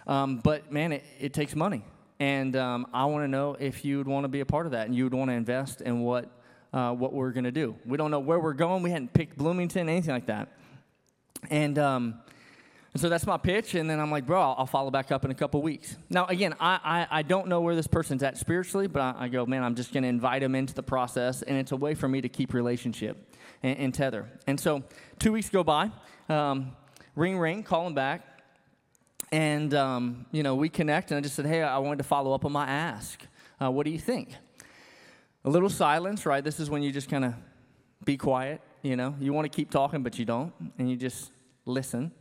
[0.06, 1.82] Um, but man, it, it, takes money.
[2.20, 4.72] And um, I want to know if you would want to be a part of
[4.72, 6.37] that and you would want to invest in what
[6.72, 7.76] uh, what we're going to do.
[7.84, 8.82] We don't know where we're going.
[8.82, 10.48] We hadn't picked Bloomington, anything like that.
[11.50, 12.20] And, um,
[12.94, 13.74] and so that's my pitch.
[13.74, 15.96] And then I'm like, bro, I'll, I'll follow back up in a couple weeks.
[16.10, 19.28] Now, again, I, I, I, don't know where this person's at spiritually, but I, I
[19.28, 21.42] go, man, I'm just going to invite him into the process.
[21.42, 24.26] And it's a way for me to keep relationship and, and tether.
[24.46, 24.82] And so
[25.18, 25.90] two weeks go by.
[26.28, 26.72] Um,
[27.14, 28.24] ring, ring, call him back.
[29.30, 31.10] And, um, you know, we connect.
[31.10, 33.20] And I just said, hey, I wanted to follow up on my ask.
[33.60, 34.34] Uh, what do you think?
[35.48, 36.44] A little silence, right?
[36.44, 37.32] This is when you just kind of
[38.04, 39.14] be quiet, you know.
[39.18, 41.30] You want to keep talking, but you don't, and you just
[41.64, 42.12] listen.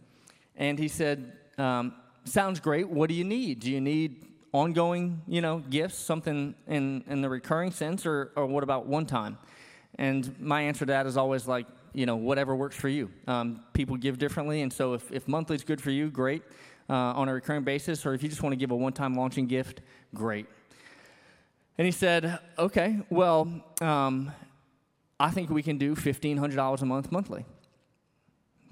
[0.56, 2.88] And he said, um, Sounds great.
[2.88, 3.60] What do you need?
[3.60, 8.46] Do you need ongoing, you know, gifts, something in, in the recurring sense, or, or
[8.46, 9.38] what about one time?
[9.96, 13.12] And my answer to that is always like, you know, whatever works for you.
[13.28, 16.44] Um, people give differently, and so if, if monthly is good for you, great,
[16.90, 19.16] uh, on a recurring basis, or if you just want to give a one time
[19.16, 19.82] launching gift,
[20.14, 20.46] great.
[21.78, 23.48] And he said, Okay, well,
[23.82, 24.32] um,
[25.20, 27.46] I think we can do $1,500 a month monthly.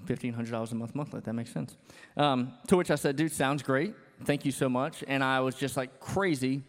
[0.06, 1.20] $1,500 a month monthly.
[1.20, 1.76] That makes sense.
[2.16, 3.94] Um, to which I said, Dude, sounds great.
[4.24, 5.04] Thank you so much.
[5.06, 6.62] And I was just like crazy,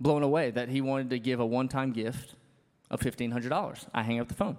[0.00, 2.34] blown away that he wanted to give a one time gift
[2.90, 3.86] of $1,500.
[3.94, 4.56] I hang up the phone.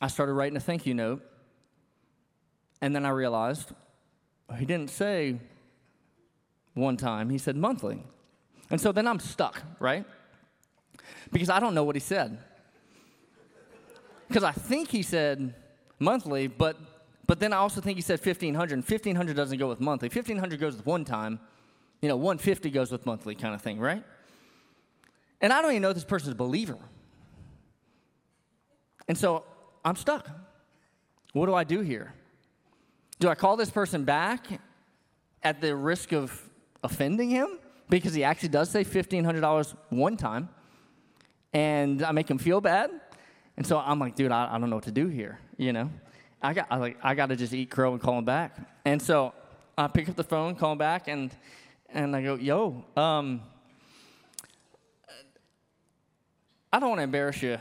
[0.00, 1.22] I started writing a thank you note.
[2.80, 3.72] And then I realized
[4.56, 5.40] he didn't say
[6.78, 7.30] one time.
[7.30, 8.02] He said monthly.
[8.70, 10.04] And so then I'm stuck, right?
[11.32, 12.38] Because I don't know what he said.
[14.28, 15.54] Because I think he said
[15.98, 16.76] monthly, but
[17.28, 20.08] but then I also think he said 1500 and 1500 doesn't go with monthly.
[20.08, 21.38] 1500 goes with one time.
[22.00, 24.02] You know, 150 goes with monthly kind of thing, right?
[25.42, 26.78] And I don't even know if this person's a believer.
[29.08, 29.44] And so
[29.84, 30.28] I'm stuck.
[31.34, 32.14] What do I do here?
[33.20, 34.46] Do I call this person back
[35.42, 36.47] at the risk of
[36.82, 40.48] offending him because he actually does say $1,500 one time.
[41.52, 42.90] And I make him feel bad.
[43.56, 45.90] And so I'm like, dude, I, I don't know what to do here, you know?
[46.40, 48.56] I got, I like, I got to just eat crow and call him back.
[48.84, 49.32] And so
[49.76, 51.34] I pick up the phone, call him back, and,
[51.88, 53.42] and I go, yo, um,
[56.72, 57.58] I don't want to embarrass you.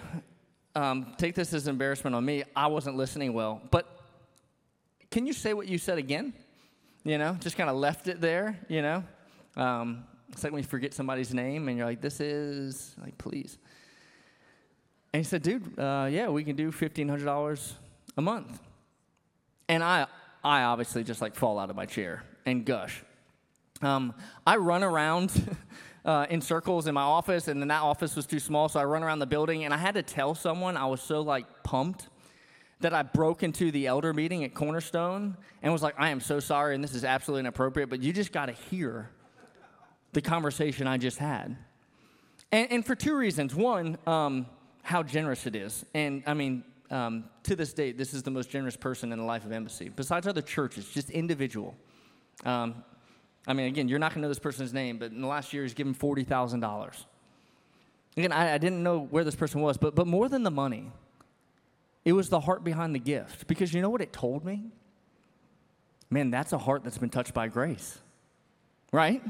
[0.76, 2.44] Um, take this as embarrassment on me.
[2.56, 3.62] I wasn't listening well.
[3.72, 3.88] But
[5.10, 6.34] can you say what you said again?
[7.08, 9.02] You know, just kind of left it there, you know.
[9.56, 13.58] Um, it's like when you forget somebody's name and you're like, this is, like, please.
[15.14, 17.72] And he said, dude, uh, yeah, we can do $1,500
[18.18, 18.60] a month.
[19.70, 20.08] And I,
[20.44, 23.02] I obviously just like fall out of my chair and gush.
[23.82, 24.14] Um,
[24.46, 25.56] I run around
[26.06, 28.84] uh, in circles in my office, and then that office was too small, so I
[28.84, 32.10] run around the building, and I had to tell someone I was so like pumped
[32.80, 36.40] that I broke into the elder meeting at Cornerstone and was like, I am so
[36.40, 39.10] sorry, and this is absolutely inappropriate, but you just got to hear
[40.14, 41.58] the conversation I just had.
[42.52, 43.54] And, and for two reasons.
[43.56, 44.48] One, um,
[44.84, 45.86] how generous it is.
[45.94, 49.26] And I mean, um, to this date, this is the most generous person in the
[49.26, 51.76] life of Embassy, besides other churches, just individual.
[52.46, 52.84] Um,
[53.46, 55.52] I mean, again, you're not going to know this person's name, but in the last
[55.52, 57.06] year, he's given $40,000.
[58.16, 60.92] Again, I, I didn't know where this person was, but, but more than the money,
[62.08, 63.48] it was the heart behind the gift.
[63.48, 64.72] Because you know what it told me?
[66.10, 68.00] Man, that's a heart that's been touched by grace,
[68.94, 69.22] right?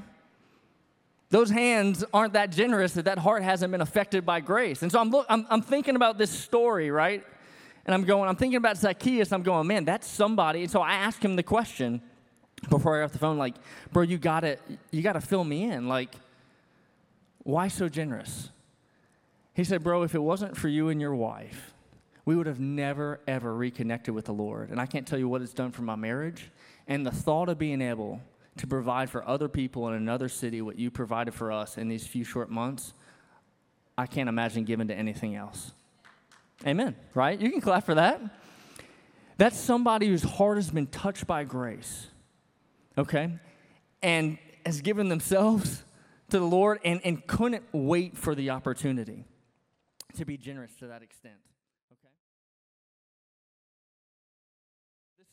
[1.31, 4.83] Those hands aren't that generous that that heart hasn't been affected by grace.
[4.83, 7.25] And so I'm, look, I'm, I'm thinking about this story, right?
[7.87, 9.31] And I'm going, I'm thinking about Zacchaeus.
[9.31, 10.61] I'm going, man, that's somebody.
[10.61, 11.99] And so I asked him the question
[12.69, 13.55] before I got off the phone, like,
[13.91, 14.59] bro, you gotta,
[14.91, 15.87] you gotta fill me in.
[15.87, 16.13] Like,
[17.39, 18.51] why so generous?
[19.55, 21.73] He said, bro, if it wasn't for you and your wife,
[22.27, 24.69] we would have never, ever reconnected with the Lord.
[24.69, 26.51] And I can't tell you what it's done for my marriage.
[26.85, 28.19] And the thought of being able
[28.57, 32.05] to provide for other people in another city what you provided for us in these
[32.05, 32.91] few short months,
[33.97, 35.71] I can't imagine giving to anything else.
[36.65, 37.39] Amen, right?
[37.39, 38.19] You can clap for that.
[39.37, 42.07] That's somebody whose heart has been touched by grace,
[42.97, 43.39] okay?
[44.03, 45.81] And has given themselves
[46.31, 49.23] to the Lord and, and couldn't wait for the opportunity
[50.17, 51.35] to be generous to that extent.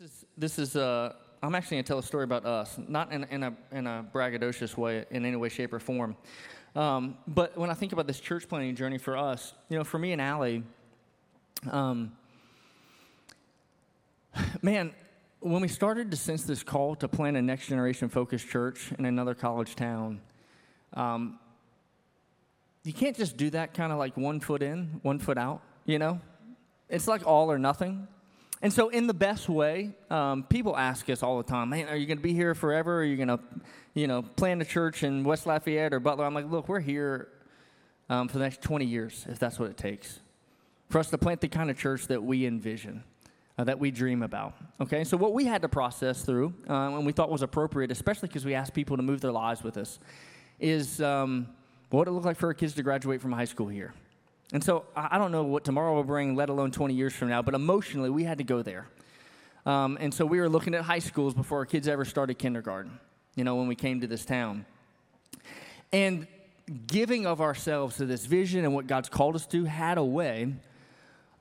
[0.04, 3.24] Is, this is uh, I'm actually going to tell a story about us, not in,
[3.24, 6.16] in, a, in a braggadocious way, in any way, shape, or form.
[6.76, 9.98] Um, but when I think about this church planting journey for us, you know, for
[9.98, 10.62] me and Allie,
[11.70, 12.12] um,
[14.62, 14.92] man,
[15.40, 19.06] when we started to sense this call to plant a next generation focused church in
[19.06, 20.20] another college town,
[20.92, 21.38] um,
[22.82, 25.98] you can't just do that kind of like one foot in, one foot out, you
[25.98, 26.20] know?
[26.90, 28.06] It's like all or nothing.
[28.64, 31.96] And so, in the best way, um, people ask us all the time, "Man, are
[31.96, 32.98] you going to be here forever?
[32.98, 33.38] Are you going to,
[33.94, 37.28] you know, plant a church in West Lafayette or Butler?" I'm like, "Look, we're here
[38.08, 40.18] um, for the next 20 years, if that's what it takes,
[40.88, 43.04] for us to plant the kind of church that we envision."
[43.58, 44.54] uh, that we dream about.
[44.80, 48.28] Okay, so what we had to process through, um, and we thought was appropriate, especially
[48.28, 49.98] because we asked people to move their lives with us,
[50.58, 51.48] is um,
[51.90, 53.94] what it looked like for our kids to graduate from high school here.
[54.54, 57.42] And so I don't know what tomorrow will bring, let alone 20 years from now,
[57.42, 58.86] but emotionally we had to go there.
[59.66, 63.00] Um, and so we were looking at high schools before our kids ever started kindergarten,
[63.34, 64.64] you know, when we came to this town.
[65.92, 66.28] And
[66.86, 70.54] giving of ourselves to this vision and what God's called us to had a way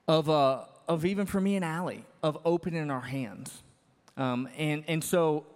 [0.08, 3.62] of, uh, of even for me and Allie, of opening our hands.
[4.16, 5.46] Um, and, and so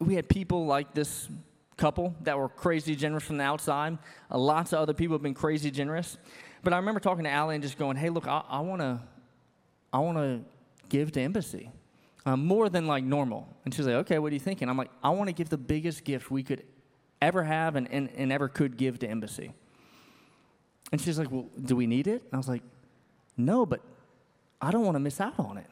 [0.00, 1.30] we had people like this
[1.78, 3.96] couple that were crazy generous from the outside.
[4.30, 6.18] Uh, lots of other people have been crazy generous.
[6.64, 9.00] But I remember talking to Allie and just going, hey, look, I want to
[9.92, 10.40] I want to
[10.88, 11.70] give to Embassy.
[12.26, 13.46] Um, more than like normal.
[13.64, 14.68] And she's like, okay, what are you thinking?
[14.68, 16.64] I'm like, I want to give the biggest gift we could
[17.20, 19.52] ever have and, and, and ever could give to Embassy.
[20.90, 22.22] And she's like, well, do we need it?
[22.22, 22.62] And I was like,
[23.36, 23.82] no, but
[24.60, 25.66] I don't want to miss out on it.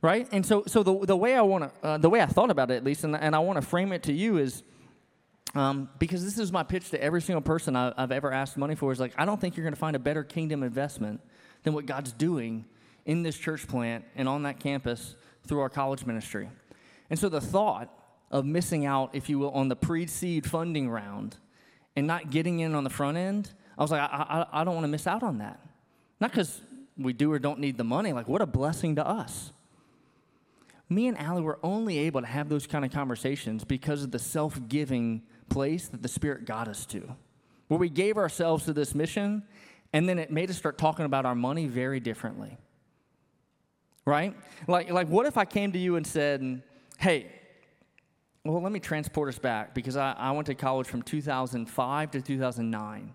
[0.00, 0.28] Right?
[0.30, 2.70] And so, so the, the way I want to, uh, the way I thought about
[2.70, 4.62] it at least, and, and I want to frame it to you is,
[5.54, 8.74] um, because this is my pitch to every single person I, have ever asked money
[8.74, 11.20] for is like, I don't think you're going to find a better kingdom investment
[11.62, 12.64] than what God's doing
[13.04, 16.48] in this church plant and on that campus through our college ministry.
[17.10, 17.92] And so the thought
[18.30, 21.36] of missing out, if you will, on the pre seed funding round
[21.94, 24.74] and not getting in on the front end, I was like, I, I, I don't
[24.74, 25.60] want to miss out on that.
[26.20, 26.60] Not because
[26.96, 28.12] we do or don't need the money.
[28.12, 29.52] Like, what a blessing to us.
[30.88, 34.18] Me and Allie were only able to have those kind of conversations because of the
[34.18, 37.16] self giving place that the Spirit got us to,
[37.68, 39.42] where we gave ourselves to this mission,
[39.92, 42.56] and then it made us start talking about our money very differently.
[44.04, 44.34] Right?
[44.66, 46.62] Like, like what if I came to you and said,
[46.98, 47.26] hey,
[48.44, 52.20] well, let me transport us back because I, I went to college from 2005 to
[52.20, 53.14] 2009.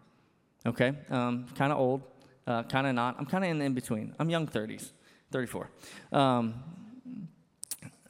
[0.66, 0.94] Okay?
[1.10, 2.04] Um, kind of old
[2.48, 3.16] uh, kind of not.
[3.20, 4.16] I'm kind of in, the in between.
[4.20, 4.92] I'm young 30s,
[5.32, 5.70] 34.
[6.14, 6.64] Um,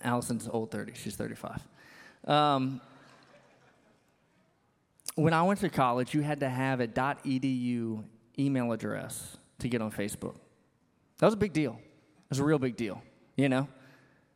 [0.03, 1.67] Allison's old 30, She's 35.
[2.25, 2.79] Um,
[5.17, 8.03] when I went to college, you had to have a .edu
[8.37, 10.35] email address to get on Facebook.
[11.17, 11.73] That was a big deal.
[11.73, 13.01] It was a real big deal,
[13.35, 13.67] you know?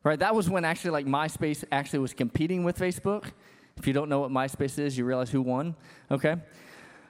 [0.03, 0.17] Right?
[0.17, 3.31] That was when actually like MySpace actually was competing with Facebook.
[3.77, 5.75] If you don't know what MySpace is, you realize who won,
[6.09, 6.37] okay?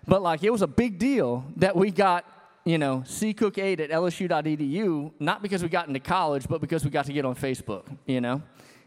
[0.05, 2.25] But like it was a big deal that we got
[2.65, 7.05] you know, ccook8 at lsu.edu, not because we got into college, but because we got
[7.05, 8.41] to get on Facebook, you know?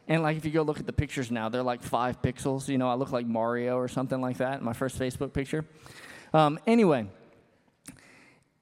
[0.09, 2.69] And like if you go look at the pictures now, they're like five pixels.
[2.69, 5.65] You know, I look like Mario or something like that in my first Facebook picture.
[6.33, 7.07] Um, anyway,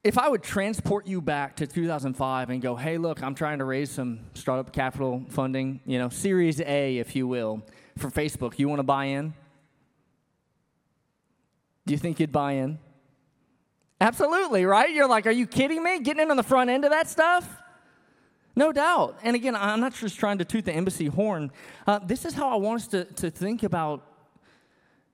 [0.04, 3.64] if I would transport you back to 2005 and go, hey, look, I'm trying to
[3.64, 7.62] raise some startup capital funding, you know, Series A, if you will,
[7.96, 9.34] for Facebook, you want to buy in?
[11.86, 12.78] Do you think you'd buy in?
[14.00, 14.90] Absolutely, right?
[14.90, 16.00] You're like, are you kidding me?
[16.00, 17.61] Getting in on the front end of that stuff?
[18.54, 19.18] No doubt.
[19.22, 21.50] And again, I'm not just trying to toot the embassy horn.
[21.86, 24.06] Uh, this is how I want us to, to think about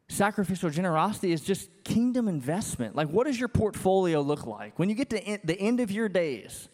[0.08, 2.96] sacrificial generosity is just kingdom investment.
[2.96, 4.78] Like, what does your portfolio look like?
[4.78, 6.68] When you get to in, the end of your days,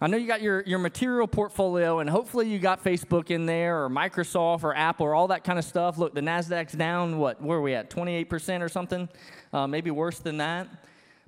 [0.00, 3.84] I know you got your, your material portfolio, and hopefully you got Facebook in there,
[3.84, 5.98] or Microsoft, or Apple, or all that kind of stuff.
[5.98, 7.90] Look, the NASDAQ's down, what, where are we at?
[7.90, 9.08] 28% or something?
[9.52, 10.68] Uh, maybe worse than that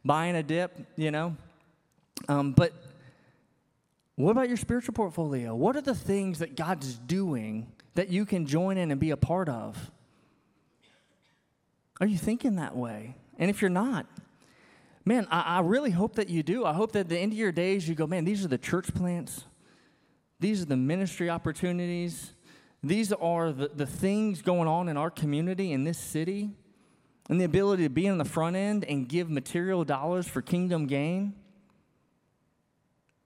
[0.04, 1.36] buying a dip, you know.
[2.28, 2.72] Um, but
[4.16, 5.54] what about your spiritual portfolio?
[5.54, 9.16] What are the things that God's doing that you can join in and be a
[9.16, 9.90] part of?
[12.00, 13.16] Are you thinking that way?
[13.38, 14.06] And if you're not,
[15.04, 16.64] man, I, I really hope that you do.
[16.64, 18.58] I hope that at the end of your days you go, man, these are the
[18.58, 19.44] church plants,
[20.40, 22.32] these are the ministry opportunities,
[22.82, 26.50] these are the, the things going on in our community, in this city
[27.28, 30.86] and the ability to be on the front end and give material dollars for kingdom
[30.86, 31.34] gain,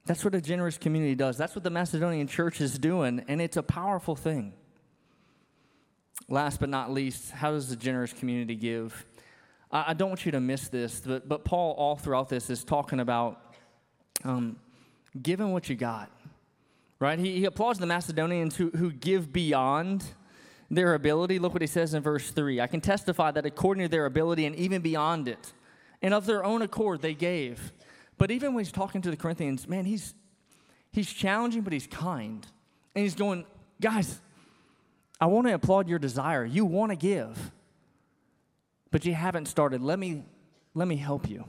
[0.07, 1.37] That's what a generous community does.
[1.37, 4.53] That's what the Macedonian church is doing, and it's a powerful thing.
[6.29, 9.05] Last but not least, how does the generous community give?
[9.71, 12.63] I, I don't want you to miss this, but, but Paul, all throughout this, is
[12.63, 13.57] talking about
[14.25, 14.57] um,
[15.21, 16.09] giving what you got,
[17.01, 17.19] right?
[17.19, 20.05] He, he applauds the Macedonians who, who give beyond
[20.71, 21.41] their ability.
[21.41, 24.47] Look what he says in verse 3 I can testify that according to their ability
[24.47, 25.53] and even beyond it,
[26.01, 27.73] and of their own accord, they gave.
[28.19, 30.15] But even when he's talking to the Corinthians, man, he's,
[30.93, 32.47] he's challenging, but he's kind.
[32.95, 33.45] And he's going,
[33.81, 34.21] guys,
[35.21, 36.45] I want to applaud your desire.
[36.45, 37.53] You want to give,
[38.91, 39.83] but you haven't started.
[39.83, 40.25] Let me,
[40.75, 41.45] let me help you.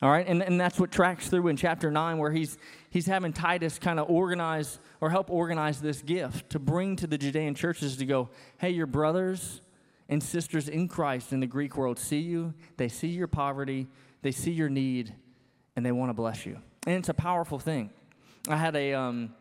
[0.00, 2.56] All right, and, and that's what tracks through in chapter 9, where he's,
[2.90, 7.18] he's having Titus kind of organize or help organize this gift to bring to the
[7.18, 8.28] Judean churches to go,
[8.58, 9.60] hey, your brothers
[10.08, 13.88] and sisters in Christ in the Greek world see you, they see your poverty,
[14.22, 15.14] they see your need,
[15.78, 16.58] and they want to bless you.
[16.88, 17.90] And it's a powerful thing.
[18.48, 19.32] I had a, um,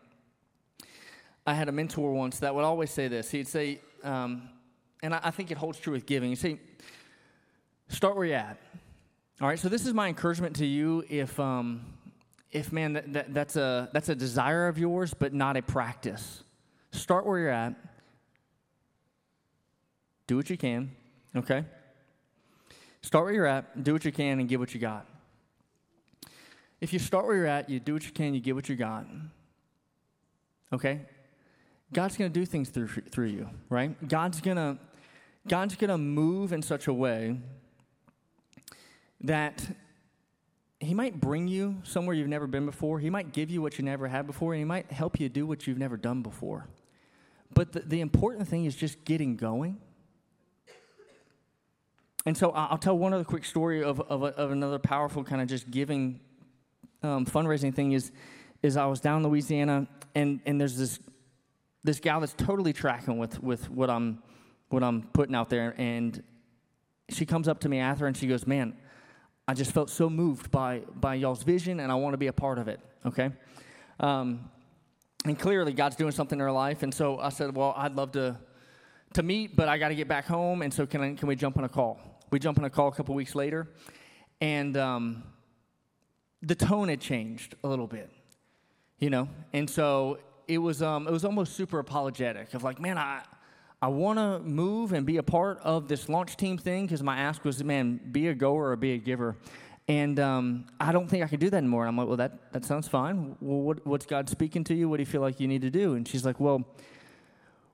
[1.48, 3.32] I had a mentor once that would always say this.
[3.32, 4.48] He'd say, um,
[5.02, 6.30] and I, I think it holds true with giving.
[6.30, 6.60] He'd say,
[7.90, 8.60] start where you're at.
[9.42, 11.82] All right, so this is my encouragement to you if, um,
[12.52, 16.44] if man, that, that, that's, a, that's a desire of yours, but not a practice.
[16.92, 17.74] Start where you're at.
[20.28, 20.92] Do what you can,
[21.36, 21.66] okay?
[23.02, 25.08] Start where you're at, do what you can, and give what you got.
[26.80, 28.76] If you start where you're at, you do what you can, you get what you
[28.76, 29.06] got.
[30.72, 31.02] Okay?
[31.94, 34.08] God's going to do things through, through you, right?
[34.08, 34.78] God's going to
[35.48, 37.40] God's going to move in such a way
[39.22, 39.66] that
[40.80, 43.00] he might bring you somewhere you've never been before.
[43.00, 45.48] He might give you what you never had before, and he might help you do
[45.48, 46.68] what you've never done before.
[47.54, 49.78] But the, the important thing is just getting going.
[52.26, 55.48] And so I'll tell one other quick story of, of, of another powerful kind of
[55.48, 56.20] just giving
[57.04, 58.12] um, fundraising thing is,
[58.64, 61.00] is I was down in Louisiana, and, and there's this,
[61.84, 64.22] this gal that's totally tracking with, with what, I'm,
[64.70, 65.76] what I'm putting out there.
[65.78, 66.22] And
[67.10, 68.76] she comes up to me after and she goes, Man,
[69.48, 72.34] I just felt so moved by, by y'all's vision, and I want to be a
[72.34, 73.32] part of it, okay?
[74.00, 74.50] Um,
[75.26, 76.84] and clearly, God's doing something in her life.
[76.84, 78.38] And so I said, Well, I'd love to,
[79.14, 80.62] to meet, but I got to get back home.
[80.62, 82.00] And so, can, I, can we jump on a call?
[82.30, 83.68] We jump on a call a couple weeks later.
[84.41, 85.24] And um,
[86.42, 88.12] the tone had changed a little bit,
[89.00, 89.30] you know?
[89.54, 93.22] And so it was, um, it was almost super apologetic of like, man, I,
[93.82, 97.18] I want to move and be a part of this launch team thing because my
[97.18, 99.36] ask was, man, be a goer or be a giver.
[99.88, 101.84] And um, I don't think I could do that anymore.
[101.84, 103.38] And I'm like, well, that, that sounds fine.
[103.40, 104.90] Well, what, what's God speaking to you?
[104.90, 105.94] What do you feel like you need to do?
[105.94, 106.66] And she's like, well,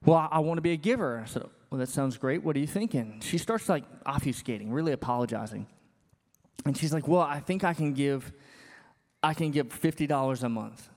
[0.05, 1.21] well, I, I want to be a giver.
[1.23, 2.43] I said, well, that sounds great.
[2.43, 3.19] What are you thinking?
[3.23, 5.65] She starts like obfuscating, really apologizing.
[6.65, 8.31] And she's like, well, I think I can give
[9.23, 10.89] I can give $50 a month.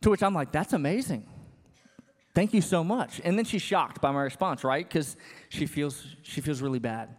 [0.00, 1.28] To which I'm like, that's amazing.
[2.34, 3.20] Thank you so much.
[3.24, 4.88] And then she's shocked by my response, right?
[4.88, 5.16] Because
[5.50, 7.14] she feels, she feels really bad.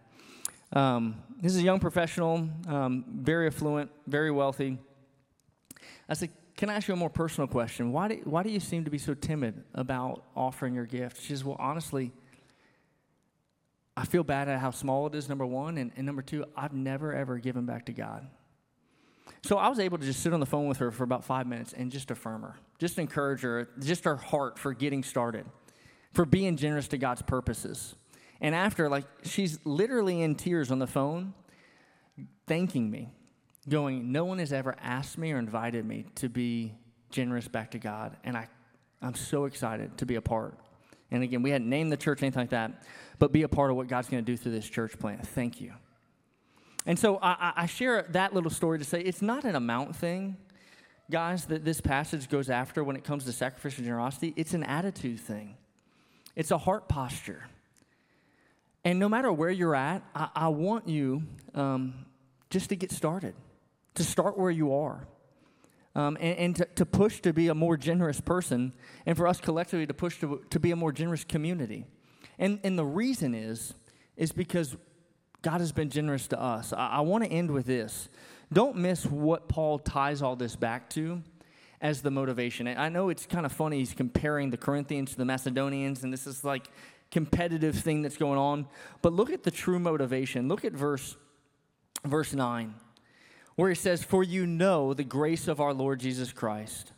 [0.73, 4.79] Um, this is a young professional, um, very affluent, very wealthy.
[6.09, 7.91] I said, Can I ask you a more personal question?
[7.91, 11.21] Why do, why do you seem to be so timid about offering your gift?
[11.21, 12.11] She says, Well, honestly,
[13.95, 15.77] I feel bad at how small it is, number one.
[15.77, 18.27] And, and number two, I've never, ever given back to God.
[19.41, 21.47] So I was able to just sit on the phone with her for about five
[21.47, 25.45] minutes and just affirm her, just encourage her, just her heart for getting started,
[26.13, 27.95] for being generous to God's purposes.
[28.39, 31.33] And after, like, she's literally in tears on the phone,
[32.47, 33.09] thanking me,
[33.67, 36.73] going, No one has ever asked me or invited me to be
[37.09, 38.17] generous back to God.
[38.23, 38.47] And I,
[39.01, 40.57] I'm so excited to be a part.
[41.11, 42.83] And again, we hadn't named the church, anything like that,
[43.19, 45.25] but be a part of what God's going to do through this church plant.
[45.27, 45.73] Thank you.
[46.85, 50.35] And so I, I, share that little story to say it's not an amount thing,
[51.09, 54.33] guys, that this passage goes after when it comes to sacrificial generosity.
[54.35, 55.55] It's an attitude thing,
[56.35, 57.47] it's a heart posture.
[58.85, 61.23] And no matter where you're at, I, I want you
[61.55, 62.05] um,
[62.49, 63.33] just to get started,
[63.95, 65.07] to start where you are.
[65.95, 68.73] Um, and, and to, to, push to be a more generous person,
[69.05, 71.85] and for us collectively to push to, to be a more generous community.
[72.39, 73.75] And, and the reason is,
[74.17, 74.75] is because
[75.43, 76.73] God has been generous to us.
[76.73, 78.09] I, I want to end with this.
[78.51, 81.21] Don't miss what Paul ties all this back to
[81.81, 82.67] as the motivation.
[82.67, 86.25] I know it's kind of funny he's comparing the Corinthians to the Macedonians, and this
[86.25, 86.67] is like
[87.11, 88.67] competitive thing that's going on.
[89.01, 90.47] But look at the true motivation.
[90.47, 91.17] Look at verse
[92.05, 92.73] verse 9,
[93.55, 96.91] where he says, For you know the grace of our Lord Jesus Christ.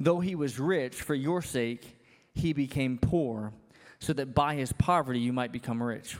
[0.00, 1.98] Though he was rich, for your sake
[2.34, 3.52] he became poor,
[3.98, 6.18] so that by his poverty you might become rich.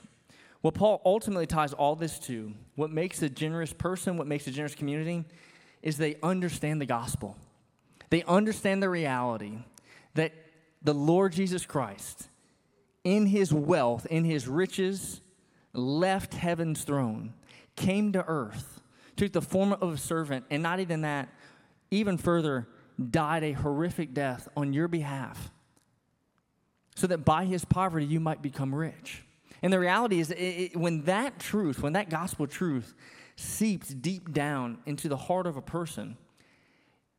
[0.65, 4.51] What Paul ultimately ties all this to, what makes a generous person, what makes a
[4.51, 5.27] generous community,
[5.83, 7.37] is they understand the gospel.
[8.09, 9.59] They understand the reality
[10.15, 10.33] that
[10.81, 12.29] the Lord Jesus Christ,
[13.05, 15.21] in his wealth, in his riches,
[15.75, 17.35] left heaven's throne,
[17.77, 18.81] came to earth,
[19.17, 21.29] took the form of a servant, and not even that,
[21.91, 22.67] even further,
[23.11, 25.51] died a horrific death on your behalf,
[26.95, 29.25] so that by his poverty you might become rich.
[29.63, 32.95] And the reality is, it, it, when that truth, when that gospel truth
[33.37, 36.17] seeps deep down into the heart of a person,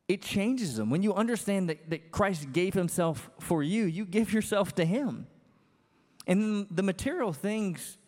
[0.08, 0.90] it changes them.
[0.90, 5.26] When you understand that, that Christ gave himself for you, you give yourself to him.
[6.26, 7.98] And the material things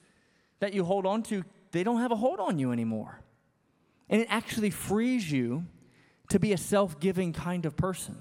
[0.60, 3.20] that you hold on to, they don't have a hold on you anymore.
[4.08, 5.66] And it actually frees you
[6.30, 8.16] to be a self giving kind of person.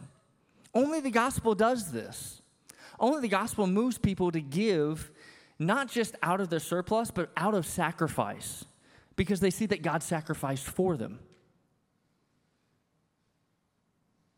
[0.74, 2.42] Only the gospel does this.
[3.00, 5.12] Only the gospel moves people to give
[5.60, 8.66] not just out of their surplus, but out of sacrifice
[9.16, 11.20] because they see that God sacrificed for them.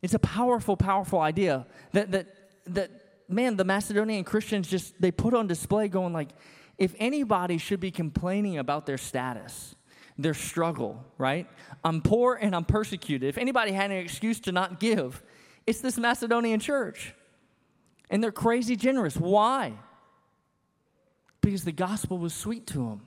[0.01, 2.27] It's a powerful, powerful idea that, that,
[2.67, 2.91] that
[3.27, 6.29] man, the Macedonian Christians just, they put on display going like,
[6.77, 9.75] if anybody should be complaining about their status,
[10.17, 11.47] their struggle, right?
[11.83, 13.27] I'm poor and I'm persecuted.
[13.27, 15.21] If anybody had an excuse to not give,
[15.67, 17.13] it's this Macedonian church.
[18.09, 19.17] And they're crazy generous.
[19.17, 19.73] Why?
[21.41, 23.01] Because the gospel was sweet to them.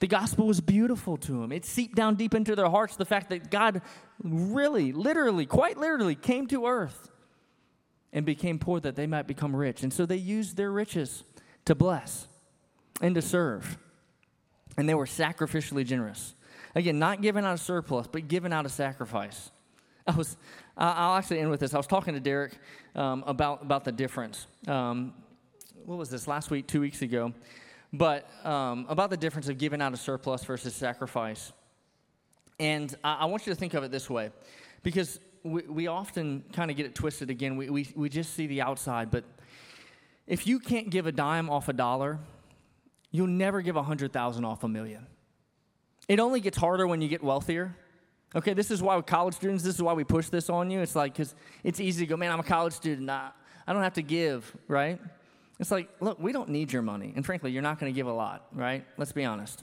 [0.00, 1.52] The gospel was beautiful to them.
[1.52, 3.82] It seeped down deep into their hearts the fact that God
[4.22, 7.10] really, literally, quite literally came to earth
[8.12, 9.82] and became poor that they might become rich.
[9.82, 11.22] And so they used their riches
[11.66, 12.26] to bless
[13.00, 13.78] and to serve.
[14.76, 16.34] And they were sacrificially generous.
[16.74, 19.50] Again, not giving out a surplus, but giving out a sacrifice.
[20.06, 20.36] I was,
[20.76, 21.74] I'll actually end with this.
[21.74, 22.54] I was talking to Derek
[22.94, 24.46] um, about, about the difference.
[24.66, 25.12] Um,
[25.84, 27.32] what was this, last week, two weeks ago?
[27.92, 31.52] But um, about the difference of giving out a surplus versus sacrifice.
[32.58, 34.30] And I, I want you to think of it this way
[34.82, 37.56] because we, we often kind of get it twisted again.
[37.56, 39.10] We, we, we just see the outside.
[39.10, 39.24] But
[40.26, 42.18] if you can't give a dime off a dollar,
[43.10, 45.06] you'll never give a hundred thousand off a million.
[46.08, 47.76] It only gets harder when you get wealthier.
[48.34, 50.80] Okay, this is why with college students, this is why we push this on you.
[50.80, 51.34] It's like, because
[51.64, 53.10] it's easy to go, man, I'm a college student.
[53.10, 53.30] I,
[53.66, 55.00] I don't have to give, right?
[55.60, 57.12] It's like, look, we don't need your money.
[57.14, 58.82] And frankly, you're not going to give a lot, right?
[58.96, 59.62] Let's be honest.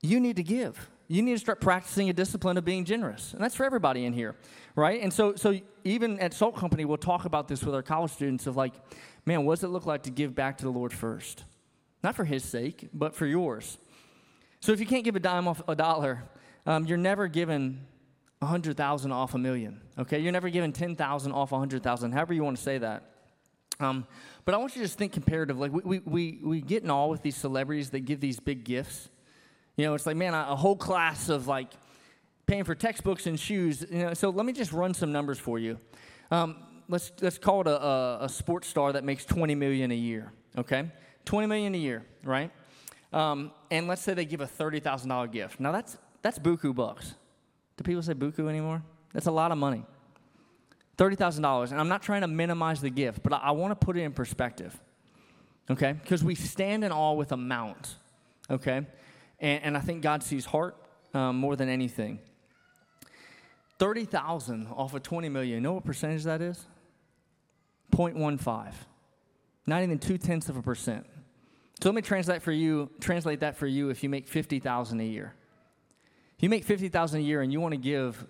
[0.00, 0.88] You need to give.
[1.08, 3.34] You need to start practicing a discipline of being generous.
[3.34, 4.34] And that's for everybody in here,
[4.74, 5.02] right?
[5.02, 8.46] And so, so even at Salt Company, we'll talk about this with our college students
[8.46, 8.72] of like,
[9.26, 11.44] man, what does it look like to give back to the Lord first?
[12.02, 13.76] Not for his sake, but for yours.
[14.60, 16.22] So if you can't give a dime off a dollar,
[16.64, 17.80] um, you're never given
[18.40, 20.18] a 100,000 off a million, okay?
[20.18, 23.13] You're never given 10,000 off a 100,000, however you want to say that.
[23.80, 24.06] Um,
[24.44, 25.58] but I want you to just think comparative.
[25.58, 29.08] Like, we, we, we get in awe with these celebrities that give these big gifts.
[29.76, 31.72] You know, it's like, man, a whole class of like
[32.46, 33.84] paying for textbooks and shoes.
[33.90, 35.78] You know, so let me just run some numbers for you.
[36.30, 36.56] Um,
[36.88, 40.32] let's, let's call it a, a, a, sports star that makes 20 million a year,
[40.56, 40.90] okay?
[41.24, 42.50] 20 million a year, right?
[43.12, 45.60] Um, and let's say they give a $30,000 gift.
[45.60, 47.14] Now, that's, that's buku bucks.
[47.76, 48.82] Do people say buku anymore?
[49.12, 49.84] That's a lot of money.
[50.96, 51.70] $30,000.
[51.70, 54.12] And I'm not trying to minimize the gift, but I, want to put it in
[54.12, 54.78] perspective.
[55.70, 55.92] Okay?
[55.92, 57.96] Because we stand in awe with amount.
[58.50, 58.86] Okay?
[59.40, 60.76] And, and I think God sees heart
[61.12, 62.18] um, more than anything.
[63.78, 65.54] 30,000 off of 20 million.
[65.54, 66.64] You know what percentage that is?
[67.92, 68.72] 0.15.
[69.66, 71.06] Not even two tenths of a percent.
[71.82, 75.04] So let me translate for you, translate that for you if you make 50,000 a
[75.04, 75.34] year.
[76.36, 78.26] If you make 50,000 a year and you want to give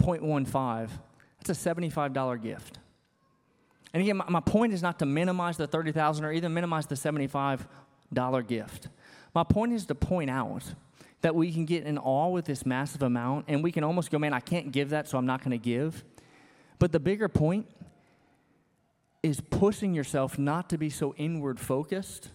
[0.00, 0.90] 0.15,
[1.38, 2.78] that's a $75 gift.
[3.92, 6.94] And again, my, my point is not to minimize the 30,000 or even minimize the
[6.94, 7.66] $75
[8.46, 8.88] gift.
[9.34, 10.62] My point is to point out
[11.20, 14.18] that we can get in awe with this massive amount and we can almost go,
[14.18, 16.04] man, I can't give that, so I'm not going to give.
[16.78, 17.66] But the bigger point
[19.22, 22.30] is pushing yourself not to be so inward focused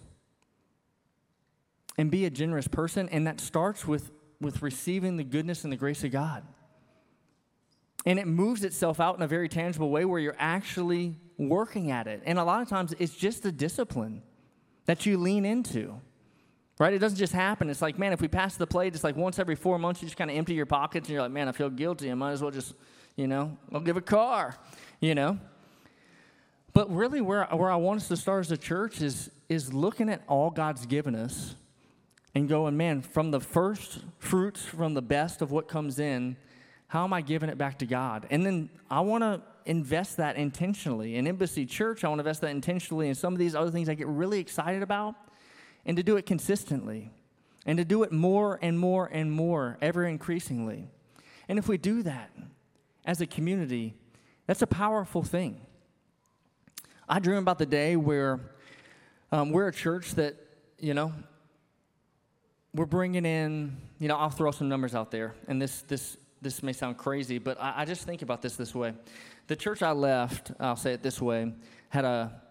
[1.98, 3.08] and be a generous person.
[3.10, 6.44] And that starts with, with receiving the goodness and the grace of God.
[8.06, 12.08] And it moves itself out in a very tangible way where you're actually working at
[12.08, 12.22] it.
[12.26, 14.22] And a lot of times it's just a discipline
[14.86, 16.02] that you lean into.
[16.80, 16.94] Right?
[16.94, 17.70] It doesn't just happen.
[17.70, 20.08] It's like, man, if we pass the plate, it's like once every four months, you
[20.08, 22.12] just kind of empty your pockets and you're like, man, I feel guilty.
[22.12, 22.74] I might as well just,
[23.16, 24.58] you know, I'll give a car,
[25.00, 25.38] you know?
[26.74, 30.10] But really, where, where I want us to start as a church is, is looking
[30.10, 31.56] at all God's given us
[32.34, 36.36] and going, man, from the first fruits, from the best of what comes in,
[36.94, 38.28] how am I giving it back to God?
[38.30, 41.16] And then I want to invest that intentionally.
[41.16, 43.90] In Embassy Church, I want to invest that intentionally in some of these other things
[43.90, 45.16] I get really excited about,
[45.88, 47.10] and to do it consistently,
[47.66, 50.88] and to do it more and more and more, ever increasingly.
[51.50, 52.30] And if we do that
[53.06, 53.96] as a community,
[54.46, 55.62] That's a powerful thing.
[57.08, 58.40] I dream about the day where
[59.32, 60.36] um, we're a church that,
[60.80, 61.14] you know,
[62.74, 66.62] we're bringing in, you know, I'll throw some numbers out there, and this, this, this
[66.62, 68.94] may sound crazy, but I, I just think about this this way.
[69.48, 71.54] The church I left, I'll say it this way,
[71.90, 72.42] had a,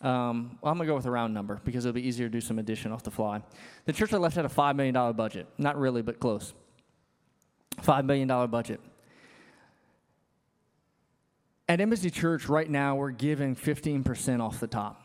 [0.00, 2.32] um, well, I'm going to go with a round number because it'll be easier to
[2.32, 3.42] do some addition off the fly.
[3.84, 5.46] The church I left had a $5 million budget.
[5.58, 6.54] Not really, but close.
[7.82, 8.80] $5 million budget.
[11.68, 15.02] At Embassy Church right now, we're giving 15% off the top.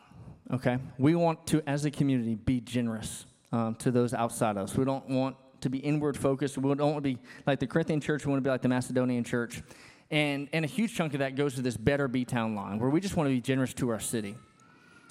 [0.53, 0.77] Okay?
[0.97, 4.75] We want to, as a community, be generous um, to those outside us.
[4.75, 6.57] We don't want to be inward focused.
[6.57, 8.26] We don't want to be like the Corinthian church.
[8.26, 9.62] We want to be like the Macedonian church.
[10.09, 12.89] And, and a huge chunk of that goes to this better B town line where
[12.89, 14.36] we just want to be generous to our city.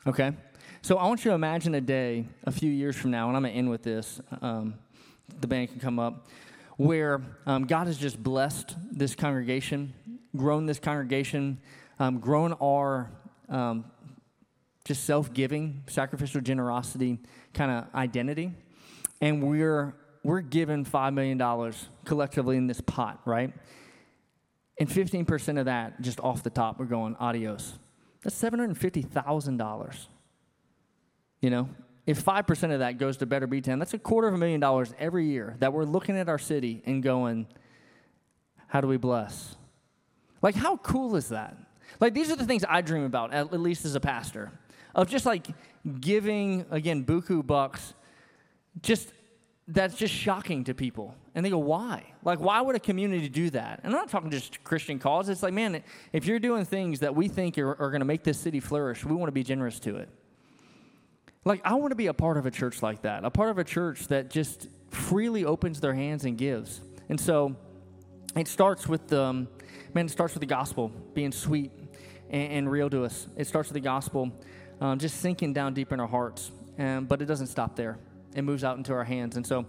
[0.07, 0.33] Okay?
[0.83, 3.43] So I want you to imagine a day a few years from now, and I'm
[3.43, 4.21] going to end with this.
[4.43, 4.75] Um,
[5.41, 6.27] the band can come up,
[6.77, 9.95] where um, God has just blessed this congregation
[10.37, 11.61] grown this congregation,
[11.99, 13.11] um, grown our
[13.49, 13.85] um,
[14.85, 17.19] just self giving, sacrificial generosity
[17.55, 18.53] kind of identity.
[19.21, 21.73] And we're, we're given $5 million
[22.05, 23.53] collectively in this pot, right?
[24.79, 27.79] And 15% of that, just off the top, we're going adios.
[28.23, 30.07] That's $750,000.
[31.41, 31.69] You know,
[32.07, 34.61] if 5% of that goes to Better B Town, that's a quarter of a million
[34.61, 37.47] dollars every year that we're looking at our city and going,
[38.67, 39.57] how do we bless?
[40.43, 41.57] Like, how cool is that?
[41.99, 44.53] Like, these are the things I dream about, at least as a pastor,
[44.95, 45.49] of just like
[46.01, 47.95] giving, again, buku bucks,
[48.83, 49.13] just
[49.73, 51.15] that's just shocking to people.
[51.35, 52.13] And they go, why?
[52.25, 53.81] Like, why would a community do that?
[53.85, 55.29] And I'm not talking just Christian cause.
[55.29, 58.25] It's like, man, if you're doing things that we think are, are going to make
[58.25, 60.09] this city flourish, we want to be generous to it.
[61.45, 63.59] Like, I want to be a part of a church like that, a part of
[63.59, 66.81] a church that just freely opens their hands and gives.
[67.09, 67.57] And so
[68.37, 69.49] it starts with, um,
[69.95, 71.71] man, it starts with the gospel being sweet
[72.29, 73.27] and, and real to us.
[73.37, 74.33] It starts with the gospel
[74.81, 76.51] um, just sinking down deep in our hearts.
[76.79, 77.99] Um, but it doesn't stop there,
[78.35, 79.37] it moves out into our hands.
[79.37, 79.67] And so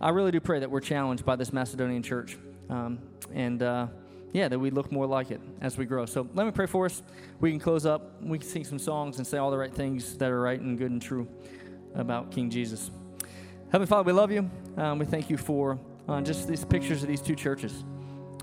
[0.00, 2.36] I really do pray that we're challenged by this Macedonian church.
[2.68, 2.98] Um,
[3.32, 3.86] and uh,
[4.32, 6.06] yeah, that we look more like it as we grow.
[6.06, 7.02] So let me pray for us.
[7.40, 10.16] We can close up, we can sing some songs and say all the right things
[10.18, 11.28] that are right and good and true
[11.94, 12.90] about King Jesus.
[13.66, 14.50] Heavenly Father, we love you.
[14.76, 17.84] Um, we thank you for uh, just these pictures of these two churches.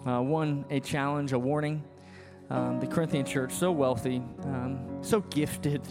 [0.06, 1.84] Uh, one, a challenge, a warning.
[2.52, 5.84] Um, the Corinthian church, so wealthy, um, so gifted,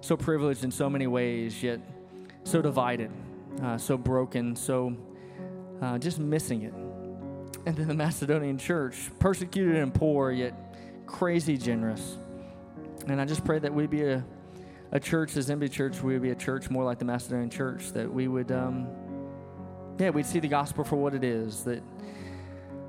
[0.00, 1.80] so privileged in so many ways, yet
[2.46, 3.10] so divided,
[3.60, 4.96] uh, so broken, so
[5.82, 6.72] uh, just missing it.
[7.66, 10.54] And then the Macedonian church, persecuted and poor, yet
[11.06, 12.18] crazy generous.
[13.08, 14.24] And I just pray that we be a,
[14.92, 17.90] a church, as Embassy Church, we would be a church more like the Macedonian church,
[17.92, 18.86] that we would, um,
[19.98, 21.82] yeah, we'd see the gospel for what it is, that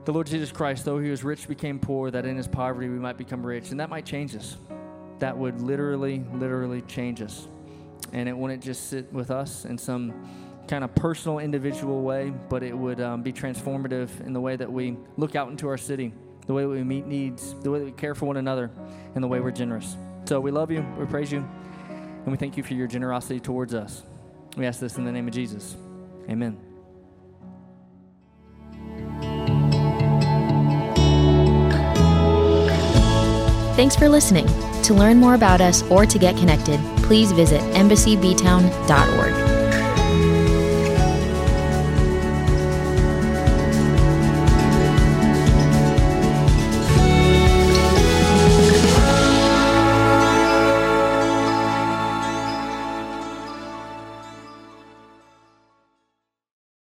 [0.05, 2.99] the Lord Jesus Christ, though he was rich, became poor, that in his poverty we
[2.99, 3.71] might become rich.
[3.71, 4.55] And that might change us.
[5.17, 7.47] That would literally, literally change us.
[8.13, 10.13] And it wouldn't just sit with us in some
[10.67, 14.71] kind of personal, individual way, but it would um, be transformative in the way that
[14.71, 16.13] we look out into our city,
[16.45, 18.69] the way we meet needs, the way that we care for one another,
[19.15, 19.95] and the way we're generous.
[20.25, 21.47] So we love you, we praise you,
[21.89, 24.03] and we thank you for your generosity towards us.
[24.57, 25.77] We ask this in the name of Jesus.
[26.29, 26.57] Amen.
[33.77, 34.47] Thanks for listening.
[34.83, 39.56] To learn more about us or to get connected, please visit embassybtown.org.